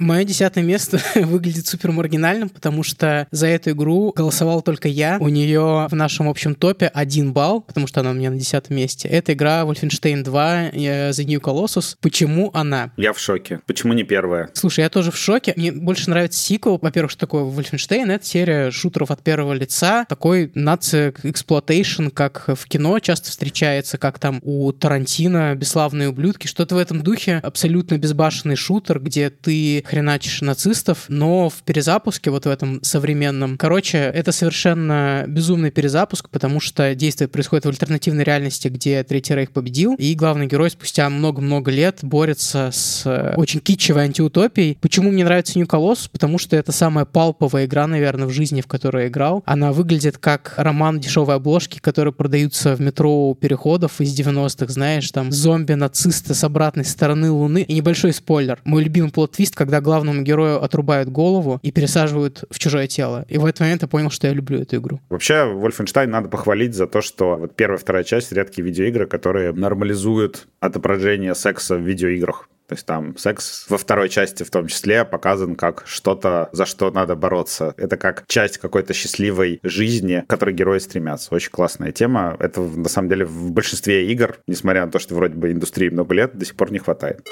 [0.00, 5.18] Мое десятое место выглядит супер маргинальным, потому что за эту игру голосовал только я.
[5.20, 8.76] У нее в нашем общем топе один балл, потому что она у меня на десятом
[8.76, 9.08] месте.
[9.08, 11.96] Это игра Wolfenstein 2 э, The New Colossus.
[12.00, 12.92] Почему она?
[12.96, 13.60] Я в шоке.
[13.66, 14.48] Почему не первая?
[14.54, 15.52] Слушай, я тоже в шоке.
[15.58, 16.78] Мне больше нравится сиквел.
[16.80, 18.10] Во-первых, что такое Wolfenstein?
[18.10, 20.06] Это серия шутеров от первого лица.
[20.08, 26.46] Такой nazi exploitation, как в кино часто встречается, как там у Тарантино «Бесславные ублюдки».
[26.46, 27.36] Что-то в этом духе.
[27.42, 33.98] Абсолютно безбашенный шутер, где ты хреначишь нацистов, но в перезапуске, вот в этом современном, короче,
[33.98, 39.96] это совершенно безумный перезапуск, потому что действие происходит в альтернативной реальности, где Третий Рейх победил,
[39.96, 44.78] и главный герой спустя много-много лет борется с э, очень китчевой антиутопией.
[44.80, 46.08] Почему мне нравится New Colossus?
[46.10, 49.42] Потому что это самая палповая игра, наверное, в жизни, в которой я играл.
[49.44, 55.10] Она выглядит как роман дешевой обложки, которые продаются в метро у переходов из 90-х, знаешь,
[55.10, 57.62] там зомби-нацисты с обратной стороны Луны.
[57.62, 58.60] И небольшой спойлер.
[58.64, 63.24] Мой любимый плод-твист, когда главному герою отрубают голову и пересаживают в чужое тело.
[63.28, 65.00] И в этот момент я понял, что я люблю эту игру.
[65.08, 70.46] Вообще, Wolfenstein надо похвалить за то, что вот первая вторая часть— редкие видеоигры, которые нормализуют
[70.60, 72.48] отображение секса в видеоиграх.
[72.70, 76.92] То есть там секс во второй части в том числе показан как что-то, за что
[76.92, 77.74] надо бороться.
[77.76, 81.34] Это как часть какой-то счастливой жизни, к которой герои стремятся.
[81.34, 82.36] Очень классная тема.
[82.38, 86.14] Это на самом деле в большинстве игр, несмотря на то, что вроде бы индустрии много
[86.14, 87.26] лет, до сих пор не хватает.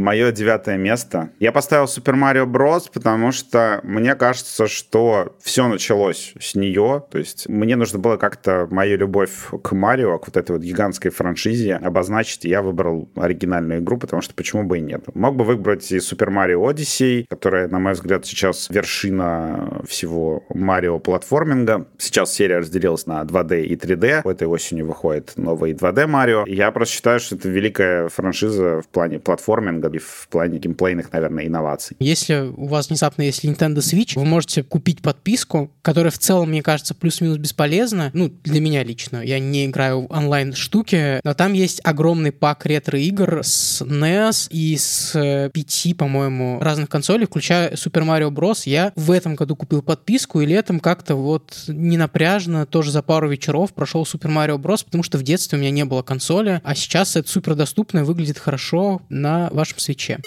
[0.00, 1.28] Мое девятое место.
[1.40, 7.04] Я поставил Super Mario Bros., потому что мне кажется, что все началось с нее.
[7.10, 9.30] То есть мне нужно было как-то мою любовь
[9.62, 12.44] к Марио, к вот этой вот гигантской франшизе обозначить.
[12.44, 15.04] Я выбрал оригинальную игру, потому что почему бы и нет.
[15.14, 20.98] Мог бы выбрать и Super Mario Odyssey, которая, на мой взгляд, сейчас вершина всего Марио
[20.98, 21.86] платформинга.
[21.98, 24.22] Сейчас серия разделилась на 2D и 3D.
[24.24, 26.44] В этой осенью выходит новый 2D Марио.
[26.46, 31.46] Я просто считаю, что это великая франшиза в плане платформинга и в плане геймплейных, наверное,
[31.46, 31.96] инноваций.
[32.00, 36.62] Если у вас внезапно есть Nintendo Switch, вы можете купить подписку, которая в целом, мне
[36.62, 38.10] кажется, плюс-минус бесполезна.
[38.12, 39.22] Ну, для меня лично.
[39.22, 45.14] Я не играю в онлайн-штуки, но там есть огромный пак ретро-игр с NES и с
[45.14, 48.62] э, пяти, по-моему, разных консолей, включая Super Mario Bros.
[48.64, 53.28] Я в этом году купил подписку, и летом как-то вот не напряжно, тоже за пару
[53.28, 56.74] вечеров прошел Super Mario Bros., потому что в детстве у меня не было консоли, а
[56.74, 60.18] сейчас это супер доступно выглядит хорошо на вашем свече.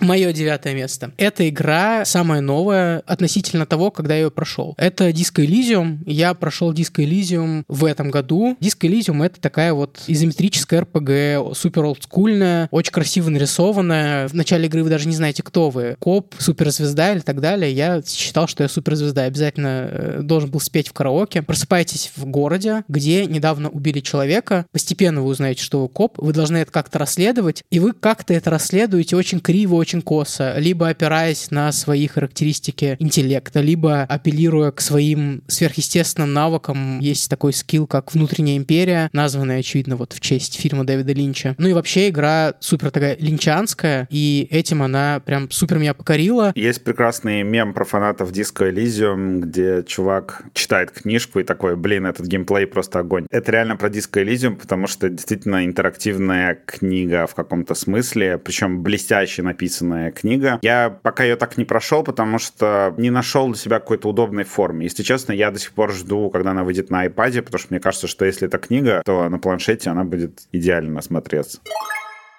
[0.00, 1.12] Мое девятое место.
[1.16, 4.74] Эта игра самая новая относительно того, когда я ее прошел.
[4.76, 5.98] Это Disco Elysium.
[6.04, 8.56] Я прошел Disco Elysium в этом году.
[8.60, 14.28] Disco Elysium это такая вот изометрическая RPG, супер олдскульная, очень красиво нарисованная.
[14.28, 15.96] В начале игры вы даже не знаете, кто вы.
[15.98, 17.72] Коп, суперзвезда или так далее.
[17.72, 19.22] Я считал, что я суперзвезда.
[19.22, 21.40] Обязательно э, должен был спеть в караоке.
[21.40, 24.66] Просыпаетесь в городе, где недавно убили человека.
[24.72, 26.18] Постепенно вы узнаете, что вы коп.
[26.18, 27.64] Вы должны это как-то расследовать.
[27.70, 33.60] И вы как-то это расследуете очень криво, очень косо, либо опираясь на свои характеристики интеллекта,
[33.60, 36.98] либо апеллируя к своим сверхъестественным навыкам.
[36.98, 41.54] Есть такой скилл, как «Внутренняя империя», названная, очевидно, вот в честь фильма Дэвида Линча.
[41.58, 46.50] Ну и вообще игра супер такая линчанская, и этим она прям супер меня покорила.
[46.56, 52.26] Есть прекрасный мем про фанатов Disco Elysium, где чувак читает книжку и такой, блин, этот
[52.26, 53.26] геймплей просто огонь.
[53.30, 59.42] Это реально про Disco Elysium, потому что действительно интерактивная книга в каком-то смысле, причем блестяще
[59.42, 60.58] написанная написанная книга.
[60.62, 64.84] Я пока ее так не прошел, потому что не нашел для себя какой-то удобной формы.
[64.84, 67.80] Если честно, я до сих пор жду, когда она выйдет на iPad, потому что мне
[67.80, 71.60] кажется, что если это книга, то на планшете она будет идеально смотреться.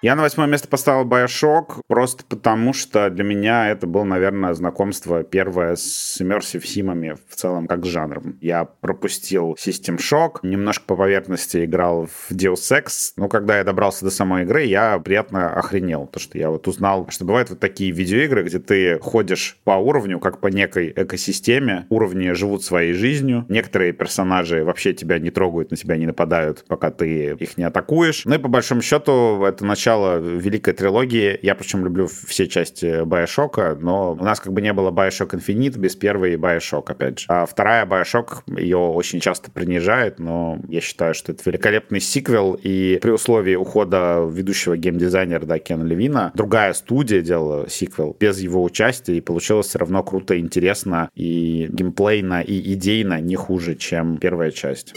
[0.00, 5.24] Я на восьмое место поставил Bioshock, просто потому что для меня это было, наверное, знакомство
[5.24, 8.38] первое с Immersive Симами в целом как с жанром.
[8.40, 14.04] Я пропустил System Shock, немножко по поверхности играл в Deus Ex, но когда я добрался
[14.04, 17.90] до самой игры, я приятно охренел, то что я вот узнал, что бывают вот такие
[17.90, 23.92] видеоигры, где ты ходишь по уровню, как по некой экосистеме, уровни живут своей жизнью, некоторые
[23.92, 28.26] персонажи вообще тебя не трогают, на тебя не нападают, пока ты их не атакуешь.
[28.26, 31.38] Ну и по большому счету это начало начала великой трилогии.
[31.40, 35.78] Я причем люблю все части Байошока, но у нас как бы не было Bioshock Infinite
[35.78, 37.26] без первой Bioshock, опять же.
[37.28, 42.98] А вторая Bioshock ее очень часто принижает, но я считаю, что это великолепный сиквел, и
[43.00, 49.16] при условии ухода ведущего геймдизайнера да, Кена Левина, другая студия делала сиквел без его участия,
[49.16, 54.92] и получилось все равно круто, интересно, и геймплейно, и идейно не хуже, чем первая часть.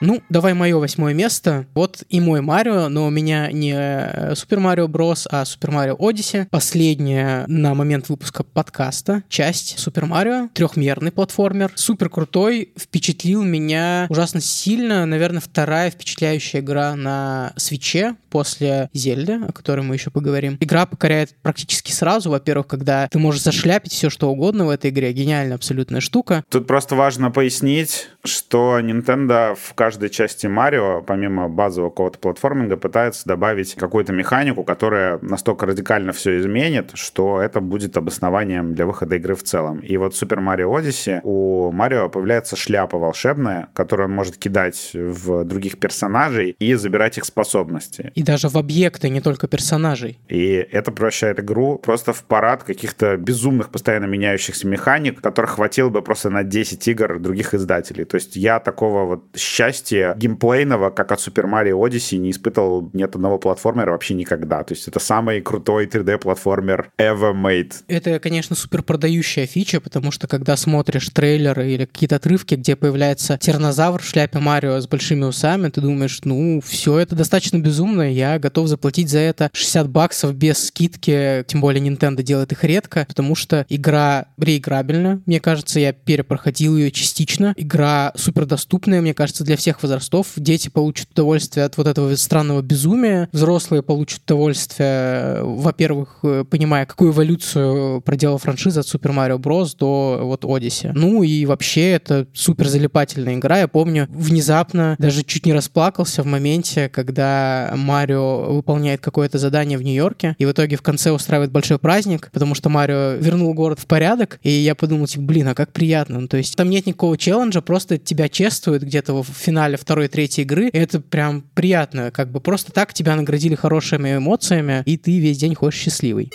[0.00, 1.66] Ну, давай мое восьмое место.
[1.74, 6.48] Вот и мой Марио, но у меня не Супер Марио Брос, а Супер Марио Одиссе.
[6.50, 10.48] Последняя на момент выпуска подкаста часть Супер Марио.
[10.52, 11.72] Трехмерный платформер.
[11.76, 12.72] Супер крутой.
[12.78, 15.06] Впечатлил меня ужасно сильно.
[15.06, 20.58] Наверное, вторая впечатляющая игра на свече после Зельды, о которой мы еще поговорим.
[20.60, 22.28] Игра покоряет практически сразу.
[22.28, 25.10] Во-первых, когда ты можешь зашляпить все, что угодно в этой игре.
[25.14, 26.44] Гениальная абсолютная штука.
[26.50, 33.22] Тут просто важно пояснить, что Nintendo в каждой части Марио, помимо базового какого-то платформинга, пытается
[33.24, 39.34] добавить какую-то механику, которая настолько радикально все изменит, что это будет обоснованием для выхода игры
[39.34, 39.78] в целом.
[39.78, 45.44] И вот Super Mario Odyssey у Марио появляется шляпа волшебная, которую он может кидать в
[45.44, 48.12] других персонажей и забирать их способности.
[48.14, 50.18] И даже в объекты, не только персонажей.
[50.28, 56.02] И это превращает игру просто в парад каких-то безумных, постоянно меняющихся механик, которых хватило бы
[56.02, 58.04] просто на 10 игр других издателей.
[58.04, 63.02] То есть я такого вот счастья геймплейного, как от Super Mario Odyssey, не испытывал ни
[63.02, 64.62] от одного платформера вообще никогда.
[64.64, 67.72] То есть это самый крутой 3D-платформер ever made.
[67.88, 73.38] Это, конечно, супер продающая фича, потому что когда смотришь трейлеры или какие-то отрывки, где появляется
[73.38, 78.38] тернозавр в шляпе Марио с большими усами, ты думаешь, ну, все это достаточно безумно, я
[78.38, 83.34] готов заплатить за это 60 баксов без скидки, тем более Nintendo делает их редко, потому
[83.34, 89.56] что игра реиграбельна, мне кажется, я перепроходил ее частично, игра супер доступная, мне кажется, для
[89.56, 96.86] всех возрастов, дети получат удовольствие от вот этого странного безумия, взрослые получат удовольствие, во-первых, понимая,
[96.86, 99.76] какую эволюцию проделала франшиза от Super Mario Bros.
[99.78, 100.92] до вот Odyssey.
[100.94, 106.26] Ну и вообще это супер залипательная игра, я помню, внезапно даже чуть не расплакался в
[106.26, 111.78] моменте, когда Марио выполняет какое-то задание в Нью-Йорке, и в итоге в конце устраивает большой
[111.78, 115.72] праздник, потому что Марио вернул город в порядок, и я подумал, типа, блин, а как
[115.72, 116.20] приятно.
[116.20, 120.44] Ну, то есть там нет никакого челленджа, просто тебя чествуют где-то в финале второй, третьей
[120.44, 125.18] игры, и это прям приятно, как бы просто так тебя наградили хорошими эмоциями, и ты
[125.18, 126.30] весь день ходишь счастливый.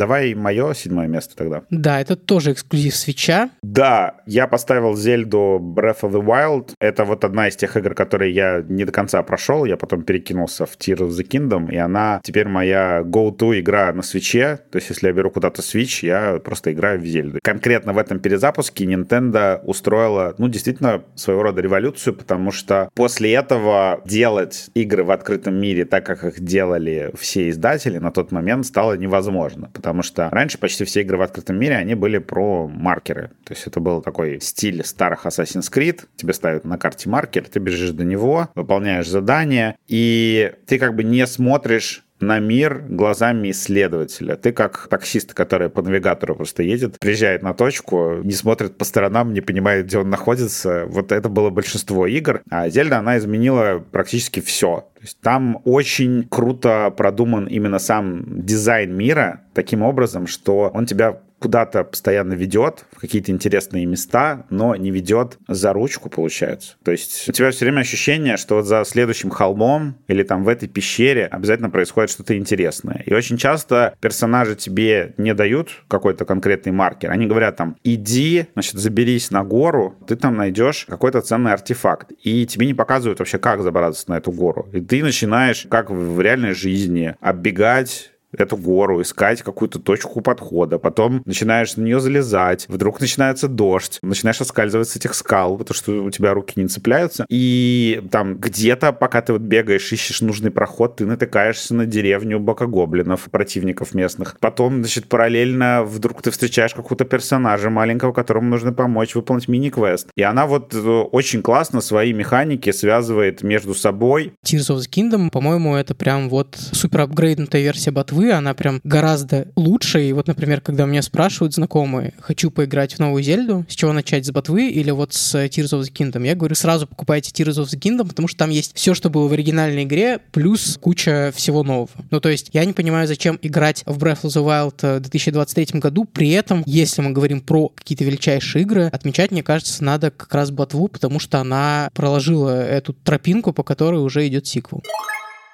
[0.00, 1.62] Давай мое седьмое место тогда.
[1.68, 3.50] Да, это тоже эксклюзив свеча.
[3.62, 6.70] Да, я поставил Зельду Breath of the Wild.
[6.80, 9.66] Это вот одна из тех игр, которые я не до конца прошел.
[9.66, 14.00] Я потом перекинулся в Tears of the Kingdom, и она теперь моя go-to игра на
[14.00, 14.60] свече.
[14.70, 17.38] То есть, если я беру куда-то Switch, я просто играю в Зельду.
[17.42, 24.00] Конкретно в этом перезапуске Nintendo устроила, ну, действительно, своего рода революцию, потому что после этого
[24.06, 28.94] делать игры в открытом мире так, как их делали все издатели на тот момент, стало
[28.94, 33.30] невозможно потому что раньше почти все игры в открытом мире, они были про маркеры.
[33.44, 36.04] То есть это был такой стиль старых Assassin's Creed.
[36.16, 41.04] Тебе ставят на карте маркер, ты бежишь до него, выполняешь задание, и ты как бы
[41.04, 44.36] не смотришь на мир глазами исследователя.
[44.36, 49.32] Ты как таксист, который по навигатору просто едет, приезжает на точку, не смотрит по сторонам,
[49.32, 50.84] не понимает, где он находится.
[50.86, 52.42] Вот это было большинство игр.
[52.50, 54.88] А Зельда, она изменила практически все.
[54.94, 61.20] То есть там очень круто продуман именно сам дизайн мира таким образом, что он тебя
[61.40, 66.76] куда-то постоянно ведет, в какие-то интересные места, но не ведет за ручку, получается.
[66.84, 70.48] То есть у тебя все время ощущение, что вот за следующим холмом или там в
[70.48, 73.02] этой пещере обязательно происходит что-то интересное.
[73.06, 77.10] И очень часто персонажи тебе не дают какой-то конкретный маркер.
[77.10, 82.12] Они говорят там, иди, значит, заберись на гору, ты там найдешь какой-то ценный артефакт.
[82.22, 84.68] И тебе не показывают вообще, как забраться на эту гору.
[84.72, 91.22] И ты начинаешь, как в реальной жизни, оббегать эту гору, искать какую-то точку подхода, потом
[91.24, 96.10] начинаешь на нее залезать, вдруг начинается дождь, начинаешь оскальзывать с этих скал, потому что у
[96.10, 101.06] тебя руки не цепляются, и там где-то, пока ты вот бегаешь, ищешь нужный проход, ты
[101.06, 104.36] натыкаешься на деревню бокогоблинов, противников местных.
[104.40, 110.08] Потом, значит, параллельно вдруг ты встречаешь какого-то персонажа маленького, которому нужно помочь выполнить мини-квест.
[110.16, 114.32] И она вот э, очень классно свои механики связывает между собой.
[114.44, 118.80] Tears of the Kingdom, по-моему, это прям вот супер апгрейднутая версия ботвы, ботвы, она прям
[118.84, 120.02] гораздо лучше.
[120.04, 124.26] И вот, например, когда меня спрашивают знакомые, хочу поиграть в новую Зельду, с чего начать,
[124.26, 127.66] с ботвы или вот с Tears of the Kingdom, я говорю, сразу покупайте Tears of
[127.66, 131.62] the Kingdom, потому что там есть все, что было в оригинальной игре, плюс куча всего
[131.62, 131.88] нового.
[132.10, 135.80] Ну, то есть я не понимаю, зачем играть в Breath of the Wild в 2023
[135.80, 140.34] году, при этом, если мы говорим про какие-то величайшие игры, отмечать, мне кажется, надо как
[140.34, 144.82] раз ботву, потому что она проложила эту тропинку, по которой уже идет сиквел.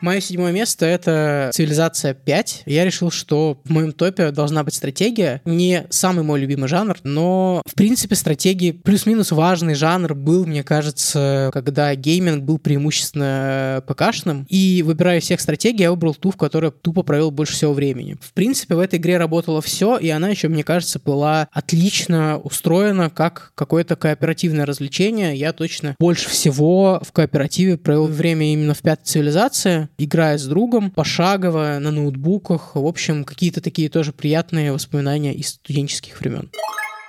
[0.02, 2.62] Мое седьмое место— это «Цивилизация 5».
[2.66, 5.40] Я решил, что в моем топе должна быть стратегия.
[5.46, 11.50] Не самый мой любимый жанр, но, в принципе, стратегии плюс-минус важный жанр был, мне кажется,
[11.54, 14.46] когда гейминг был преимущественно ПКшным.
[14.50, 18.18] И выбирая всех стратегий, я выбрал ту, в которой тупо провел больше всего времени.
[18.20, 23.09] В принципе, в этой игре работало все, и она еще, мне кажется, была отлично устроена
[23.09, 25.35] как какое-то кооперативное развлечение.
[25.37, 30.90] Я точно больше всего в кооперативе провел время именно в пятой цивилизации, играя с другом,
[30.90, 32.75] пошагово, на ноутбуках.
[32.75, 36.51] В общем, какие-то такие тоже приятные воспоминания из студенческих времен.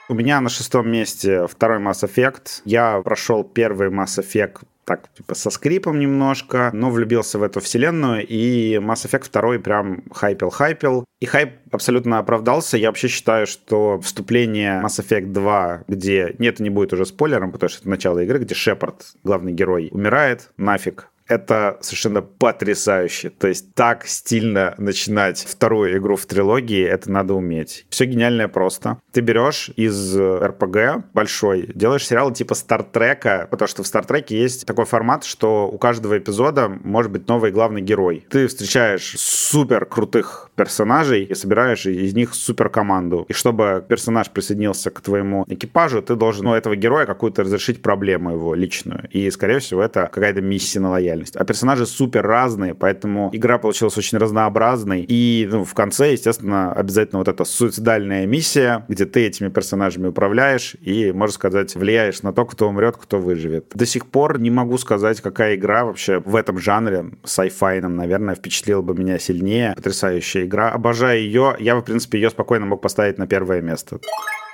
[0.10, 2.62] У меня на шестом месте второй Mass Effect.
[2.63, 8.26] Я прошел первый Mass Effect так, типа, со скрипом немножко, но влюбился в эту вселенную,
[8.26, 11.04] и Mass Effect 2 прям хайпил-хайпил.
[11.20, 12.78] И хайп абсолютно оправдался.
[12.78, 16.36] Я вообще считаю, что вступление Mass Effect 2, где...
[16.40, 20.52] Нет, не будет уже спойлером, потому что это начало игры, где Шепард, главный герой, умирает,
[20.56, 23.30] нафиг, это совершенно потрясающе.
[23.30, 27.86] То есть так стильно начинать вторую игру в трилогии, это надо уметь.
[27.89, 28.97] Все гениальное просто.
[29.12, 34.86] Ты берешь из РПГ большой, делаешь сериал типа Стартрека, потому что в Стартреке есть такой
[34.86, 38.26] формат, что у каждого эпизода может быть новый главный герой.
[38.30, 43.26] Ты встречаешь супер крутых персонажей и собираешь из них супер команду.
[43.28, 48.32] И чтобы персонаж присоединился к твоему экипажу, ты должен у этого героя какую-то разрешить проблему
[48.32, 49.08] его личную.
[49.12, 51.36] И, скорее всего, это какая-то миссия на лояльность реальность.
[51.36, 55.05] А персонажи супер разные, поэтому игра получилась очень разнообразной.
[55.07, 60.76] И ну, в конце, естественно, обязательно вот эта суицидальная миссия, где ты этими персонажами управляешь
[60.82, 63.72] и, можно сказать, влияешь на то, кто умрет, кто выживет.
[63.74, 68.82] До сих пор не могу сказать, какая игра вообще в этом жанре, sci-fi, наверное, впечатлила
[68.82, 69.74] бы меня сильнее.
[69.76, 70.70] Потрясающая игра.
[70.72, 71.55] Обожаю ее.
[71.59, 73.99] Я, в принципе, ее спокойно мог поставить на первое место.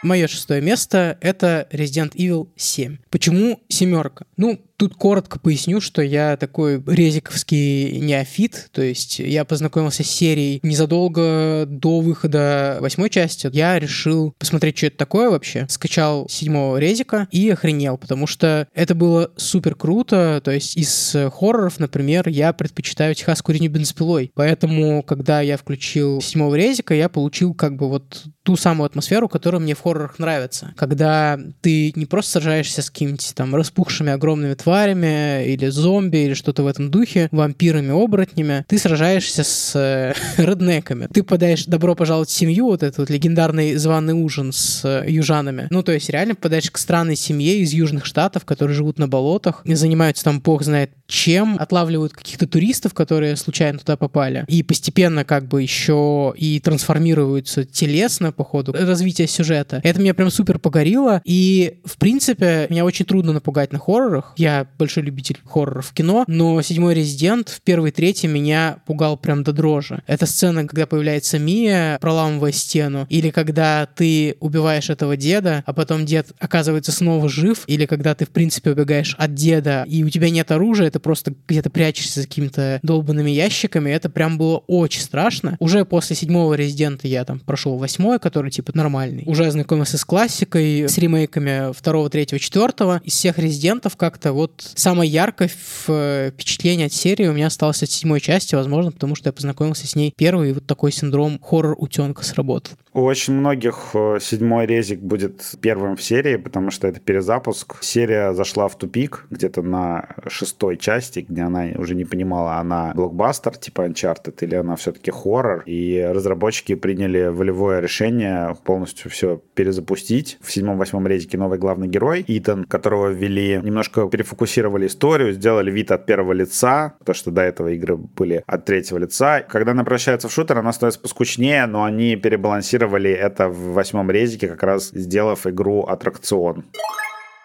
[0.04, 2.98] Мое шестое место— это Resident Evil 7.
[3.10, 4.26] Почему семерка?
[4.36, 10.60] Ну, Тут коротко поясню, что я такой резиковский неофит, то есть я познакомился с серией
[10.64, 13.50] незадолго до выхода восьмой части.
[13.54, 15.68] Я решил посмотреть, что это такое вообще.
[15.70, 20.42] Скачал седьмого резика и охренел, потому что это было супер круто.
[20.44, 24.32] То есть из хорроров, например, я предпочитаю Техасскую резню бензопилой.
[24.34, 29.62] Поэтому, когда я включил седьмого резика, я получил как бы вот ту самую атмосферу, которая
[29.62, 30.74] мне в хоррорах нравится.
[30.76, 36.64] Когда ты не просто сражаешься с какими-то там распухшими огромными тварями, или зомби или что-то
[36.64, 41.08] в этом духе, вампирами, оборотнями, ты сражаешься с э, реднеками.
[41.14, 45.68] Ты подаешь «Добро пожаловать в семью», вот этот вот легендарный званый ужин с э, южанами.
[45.70, 49.62] Ну, то есть реально попадаешь к странной семье из южных штатов, которые живут на болотах,
[49.64, 55.24] и занимаются там бог знает чем, отлавливают каких-то туристов, которые случайно туда попали, и постепенно
[55.24, 59.80] как бы еще и трансформируются телесно по ходу развития сюжета.
[59.84, 64.34] Это меня прям супер погорело, и в принципе меня очень трудно напугать на хоррорах.
[64.38, 69.44] Я большой любитель хорроров в кино, но седьмой резидент в первой трети меня пугал прям
[69.44, 70.02] до дрожи.
[70.08, 76.06] Это сцена, когда появляется Мия, проламывая стену, или когда ты убиваешь этого деда, а потом
[76.06, 80.30] дед оказывается снова жив, или когда ты, в принципе, убегаешь от деда, и у тебя
[80.30, 85.58] нет оружия, ты просто где-то прячешься за какими-то долбанными ящиками, это прям было очень страшно.
[85.60, 89.24] Уже после седьмого резидента я там прошел восьмой, который типа нормальный.
[89.26, 93.02] Уже ознакомился с классикой, с ремейками второго, третьего, четвертого.
[93.04, 95.52] Из всех резидентов как-то вот самое яркое
[95.88, 99.88] э, впечатление от серии у меня осталось от седьмой части, возможно, потому что я познакомился
[99.88, 102.78] с ней первый, и вот такой синдром хоррор-утенка сработал.
[102.94, 107.82] У очень многих э, седьмой резик будет первым в серии, потому что это перезапуск.
[107.82, 113.58] Серия зашла в тупик где-то на шестой части, где она уже не понимала, она блокбастер
[113.58, 115.64] типа Uncharted или она все-таки хоррор.
[115.66, 120.38] И разработчики приняли волевое решение полностью все перезапустить.
[120.42, 126.06] В седьмом-восьмом резике новый главный герой Итан, которого ввели, немножко перефокусировали историю, сделали вид от
[126.06, 129.42] первого лица, потому что до этого игры были от третьего лица.
[129.42, 134.12] Когда она превращается в шутер, она становится поскучнее, но они перебалансировали адаптировали это в восьмом
[134.12, 136.66] резике, как раз сделав игру аттракцион.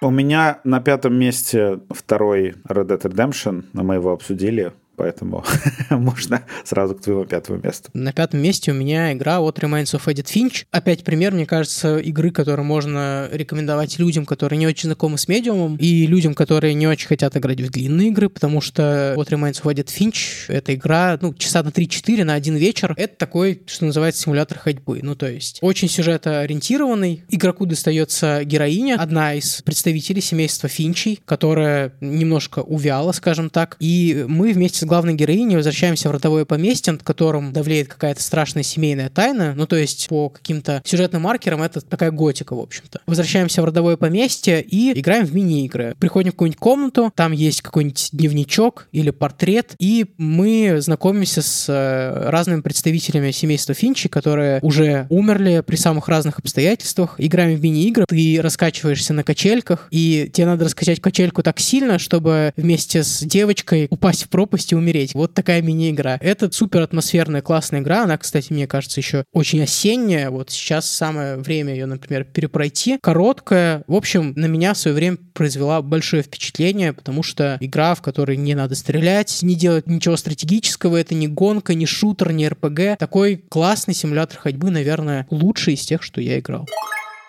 [0.00, 5.44] У меня на пятом месте второй Red Dead Redemption, мы его обсудили поэтому
[5.90, 7.90] можно сразу к твоему пятому месту.
[7.94, 10.66] На пятом месте у меня игра What Remains of Edith Finch.
[10.72, 15.76] Опять пример, мне кажется, игры, которую можно рекомендовать людям, которые не очень знакомы с медиумом,
[15.76, 19.72] и людям, которые не очень хотят играть в длинные игры, потому что What Remains of
[19.72, 22.94] Edith Finch— это игра, ну, часа на 3-4 на один вечер.
[22.96, 25.00] Это такой, что называется, симулятор ходьбы.
[25.02, 27.22] Ну, то есть очень сюжетоориентированный.
[27.28, 34.52] Игроку достается героиня, одна из представителей семейства Финчей, которая немножко увяла, скажем так, и мы
[34.52, 39.54] вместе с главной героиней возвращаемся в родовое поместье, над которым давлеет какая-то страшная семейная тайна.
[39.54, 43.00] Ну, то есть по каким-то сюжетным маркерам это такая готика, в общем-то.
[43.06, 45.94] Возвращаемся в родовое поместье и играем в мини-игры.
[45.98, 52.30] Приходим в какую-нибудь комнату, там есть какой-нибудь дневничок или портрет, и мы знакомимся с э,
[52.30, 57.16] разными представителями семейства Финчи, которые уже умерли при самых разных обстоятельствах.
[57.18, 62.52] Играем в мини-игры, ты раскачиваешься на качельках, и тебе надо раскачать качельку так сильно, чтобы
[62.56, 65.14] вместе с девочкой упасть в пропасть и умереть.
[65.14, 66.18] Вот такая мини-игра.
[66.20, 68.04] Это супер атмосферная, классная игра.
[68.04, 70.30] Она, кстати, мне кажется, еще очень осенняя.
[70.30, 72.98] Вот сейчас самое время ее, например, перепройти.
[73.02, 73.84] Короткая.
[73.86, 78.36] В общем, на меня в свое время произвела большое впечатление, потому что игра, в которой
[78.36, 82.98] не надо стрелять, не делать ничего стратегического, это не гонка, не шутер, не РПГ.
[82.98, 86.66] Такой классный симулятор ходьбы, наверное, лучший из тех, что я играл.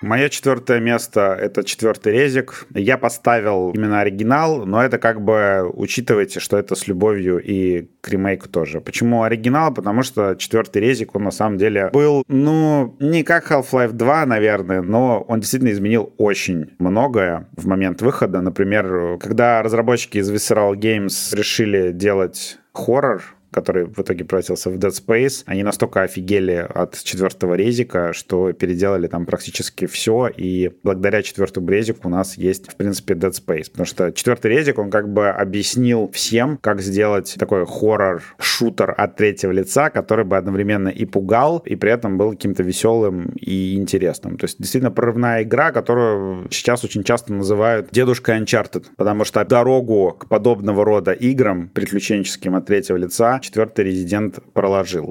[0.01, 2.65] Мое четвертое место— это четвертый резик.
[2.73, 8.09] Я поставил именно оригинал, но это как бы учитывайте, что это с любовью и к
[8.09, 8.79] ремейку тоже.
[8.79, 9.73] Почему оригинал?
[9.73, 14.81] Потому что четвертый резик, он на самом деле был, ну, не как Half-Life 2, наверное,
[14.81, 18.39] но он действительно изменил очень многое в момент выхода.
[18.39, 24.91] Например, когда разработчики из Visceral Games решили делать хоррор, который в итоге превратился в Dead
[24.91, 31.69] Space, они настолько офигели от четвертого резика, что переделали там практически все, и благодаря четвертому
[31.69, 35.29] резику у нас есть, в принципе, Dead Space, потому что четвертый резик, он как бы
[35.29, 41.75] объяснил всем, как сделать такой хоррор-шутер от третьего лица, который бы одновременно и пугал, и
[41.75, 44.37] при этом был каким-то веселым и интересным.
[44.37, 50.15] То есть действительно прорывная игра, которую сейчас очень часто называют дедушка Uncharted, потому что дорогу
[50.19, 55.09] к подобного рода играм приключенческим от третьего лица четвертый резидент проложил.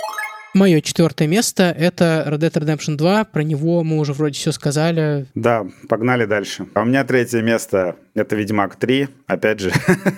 [0.59, 3.27] Мое четвертое место— это Red Dead Redemption 2.
[3.27, 5.27] Про него мы уже вроде все сказали.
[5.37, 6.67] Да, погнали дальше.
[6.75, 9.09] А у меня третье место— это Ведьмак 3.
[9.29, 9.73] Опять же,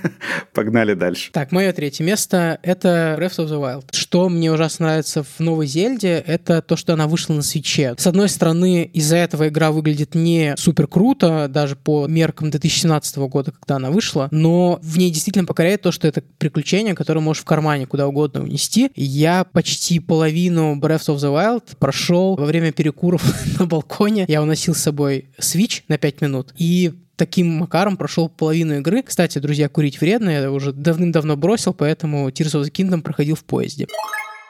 [0.55, 1.31] погнали дальше.
[1.33, 3.85] Так, мое третье место— это Breath of the Wild.
[3.93, 7.95] Что мне ужасно нравится в Новой Зельде, это то, что она вышла на свече.
[7.99, 13.53] С одной стороны, из-за этого игра выглядит не супер круто, даже по меркам 2017 года,
[13.53, 17.47] когда она вышла, но в ней действительно покоряет то, что это приключение, которое можешь в
[17.47, 18.91] кармане куда угодно унести.
[18.97, 23.23] Я почти половину половину Breath of the Wild прошел во время перекуров
[23.59, 24.27] на балконе.
[24.29, 29.03] Я уносил с собой Switch на 5 минут и таким макаром прошел половину игры.
[29.03, 33.43] Кстати, друзья, курить вредно, я уже давным-давно бросил, поэтому Tears of the Kingdom проходил в
[33.43, 33.89] поезде.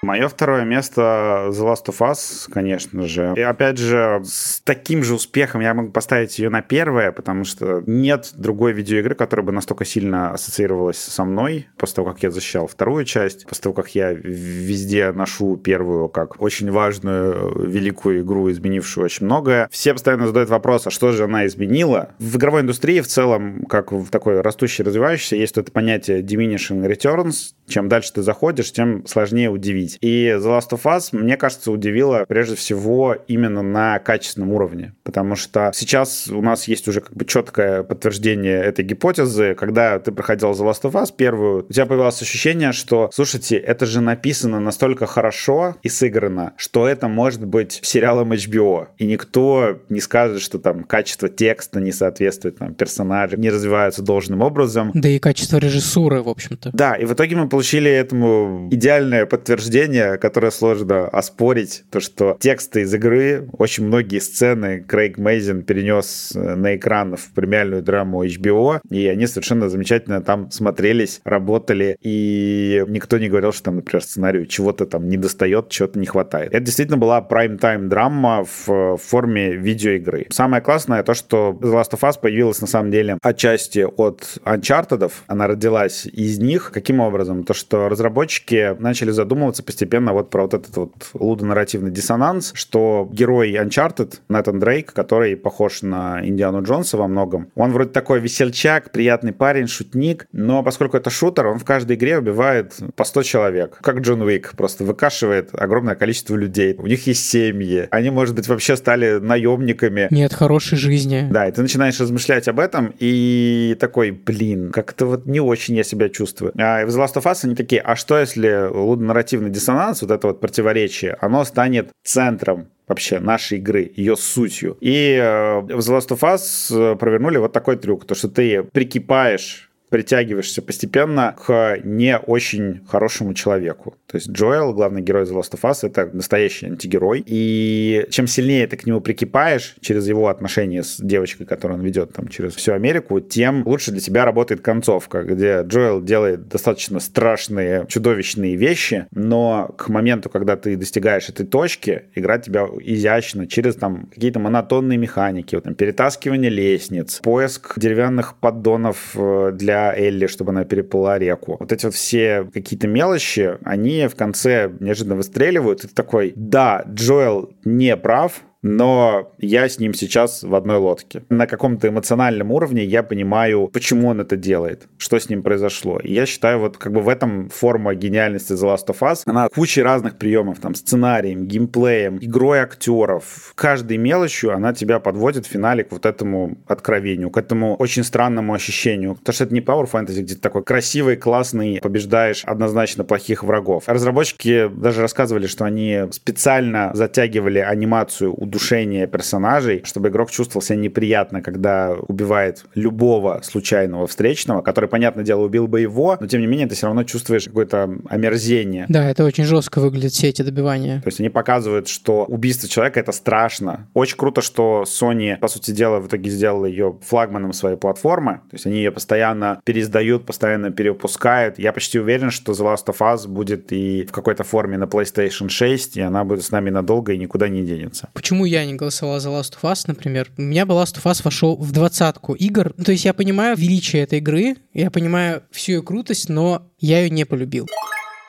[0.03, 3.34] Мое второе место The Last of Us, конечно же.
[3.36, 7.82] И опять же, с таким же успехом я могу поставить ее на первое, потому что
[7.86, 12.66] нет другой видеоигры, которая бы настолько сильно ассоциировалась со мной после того, как я защищал
[12.66, 19.05] вторую часть, после того, как я везде ношу первую как очень важную, великую игру, изменившую
[19.05, 19.68] очень многое.
[19.70, 22.11] Все постоянно задают вопрос, а что же она изменила?
[22.18, 27.53] В игровой индустрии в целом, как в такой растущей, развивающейся, есть это понятие diminishing returns.
[27.70, 29.96] Чем дальше ты заходишь, тем сложнее удивить.
[30.00, 35.36] И The Last of Us, мне кажется, удивила прежде всего именно на качественном уровне, потому
[35.36, 39.54] что сейчас у нас есть уже как бы четкое подтверждение этой гипотезы.
[39.54, 43.86] Когда ты проходил The Last of Us первую, у тебя появилось ощущение, что, слушайте, это
[43.86, 50.00] же написано настолько хорошо и сыграно, что это может быть сериалом HBO, и никто не
[50.00, 54.90] скажет, что там качество текста не соответствует там персонажи, не развиваются должным образом.
[54.94, 56.70] Да и качество режиссуры, в общем-то.
[56.72, 62.82] Да, и в итоге мы получили этому идеальное подтверждение которое сложно оспорить, то, что тексты
[62.82, 68.80] из игры, очень многие сцены Крейг Мейзен перенес э, на экран в премиальную драму HBO,
[68.90, 74.46] и они совершенно замечательно там смотрелись, работали, и никто не говорил, что там, например, сценарию
[74.46, 76.52] чего-то там не достает, чего-то не хватает.
[76.52, 80.26] Это действительно была прайм-тайм драма в форме видеоигры.
[80.30, 85.11] Самое классное то, что The Last of Us появилась на самом деле отчасти от Uncharted,
[85.26, 86.70] она родилась из них.
[86.72, 87.44] Каким образом?
[87.51, 93.55] То, что разработчики начали задумываться постепенно вот про вот этот вот лудонарративный диссонанс, что герой
[93.55, 99.32] Uncharted, Нэтан Дрейк, который похож на Индиану Джонса во многом, он вроде такой весельчак, приятный
[99.32, 103.98] парень, шутник, но поскольку это шутер, он в каждой игре убивает по 100 человек, как
[103.98, 106.76] Джон Уик, просто выкашивает огромное количество людей.
[106.78, 110.07] У них есть семьи, они, может быть, вообще стали наемниками.
[110.12, 111.26] Нет хорошей жизни.
[111.28, 115.82] Да, и ты начинаешь размышлять об этом, и такой, блин, как-то вот не очень я
[115.82, 116.53] себя чувствую.
[116.57, 120.26] А в The Last of Us они такие, а что если лудонарративный диссонанс, вот это
[120.28, 124.76] вот противоречие, оно станет центром вообще нашей игры, ее сутью.
[124.80, 128.64] И э, в The Last of Us э, провернули вот такой трюк, то что ты
[128.64, 133.97] прикипаешь притягиваешься постепенно к не очень хорошему человеку.
[134.11, 137.22] То есть Джоэл, главный герой The Last of Us, это настоящий антигерой.
[137.24, 142.12] И чем сильнее ты к нему прикипаешь через его отношения с девочкой, которую он ведет
[142.12, 147.86] там через всю Америку, тем лучше для тебя работает концовка, где Джоэл делает достаточно страшные,
[147.88, 154.06] чудовищные вещи, но к моменту, когда ты достигаешь этой точки, игра тебя изящно через там
[154.12, 160.64] какие-то монотонные механики, вот, там, перетаскивание лестниц, поиск деревянных поддонов э, для Элли, чтобы она
[160.64, 161.56] переплыла реку.
[161.61, 165.84] Вот эти вот все какие-то мелочи, они в конце неожиданно выстреливают.
[165.84, 171.22] И ты такой, да, Джоэл не прав, но я с ним сейчас в одной лодке.
[171.28, 175.98] На каком-то эмоциональном уровне я понимаю, почему он это делает, что с ним произошло.
[175.98, 179.22] И я считаю, вот как бы в этом форма гениальности The Last of Us.
[179.26, 183.52] Она куча разных приемов, там, сценарием, геймплеем, игрой актеров.
[183.54, 188.52] Каждой мелочью она тебя подводит в финале к вот этому откровению, к этому очень странному
[188.52, 189.14] ощущению.
[189.14, 193.84] Потому что это не Power Fantasy, где ты такой красивый, классный, побеждаешь однозначно плохих врагов.
[193.86, 200.76] Разработчики даже рассказывали, что они специально затягивали анимацию у удушения персонажей, чтобы игрок чувствовал себя
[200.76, 206.48] неприятно, когда убивает любого случайного встречного, который, понятное дело, убил бы его, но тем не
[206.48, 208.86] менее ты все равно чувствуешь какое-то омерзение.
[208.88, 211.01] Да, это очень жестко выглядит, все эти добивания.
[211.01, 213.88] То есть они показывают, что убийство человека— это страшно.
[213.94, 218.40] Очень круто, что Sony, по сути дела, в итоге сделала ее флагманом своей платформы.
[218.51, 221.59] То есть они ее постоянно переиздают, постоянно перевыпускают.
[221.59, 225.48] Я почти уверен, что The Last of Us будет и в какой-то форме на PlayStation
[225.48, 228.09] 6, и она будет с нами надолго и никуда не денется.
[228.12, 230.30] Почему я не голосовал за Last of Us, например?
[230.36, 232.74] У меня бы Last of Us вошел в двадцатку игр.
[232.76, 237.01] Ну, то есть я понимаю величие этой игры, я понимаю всю ее крутость, но я
[237.01, 237.68] ее не полюбил.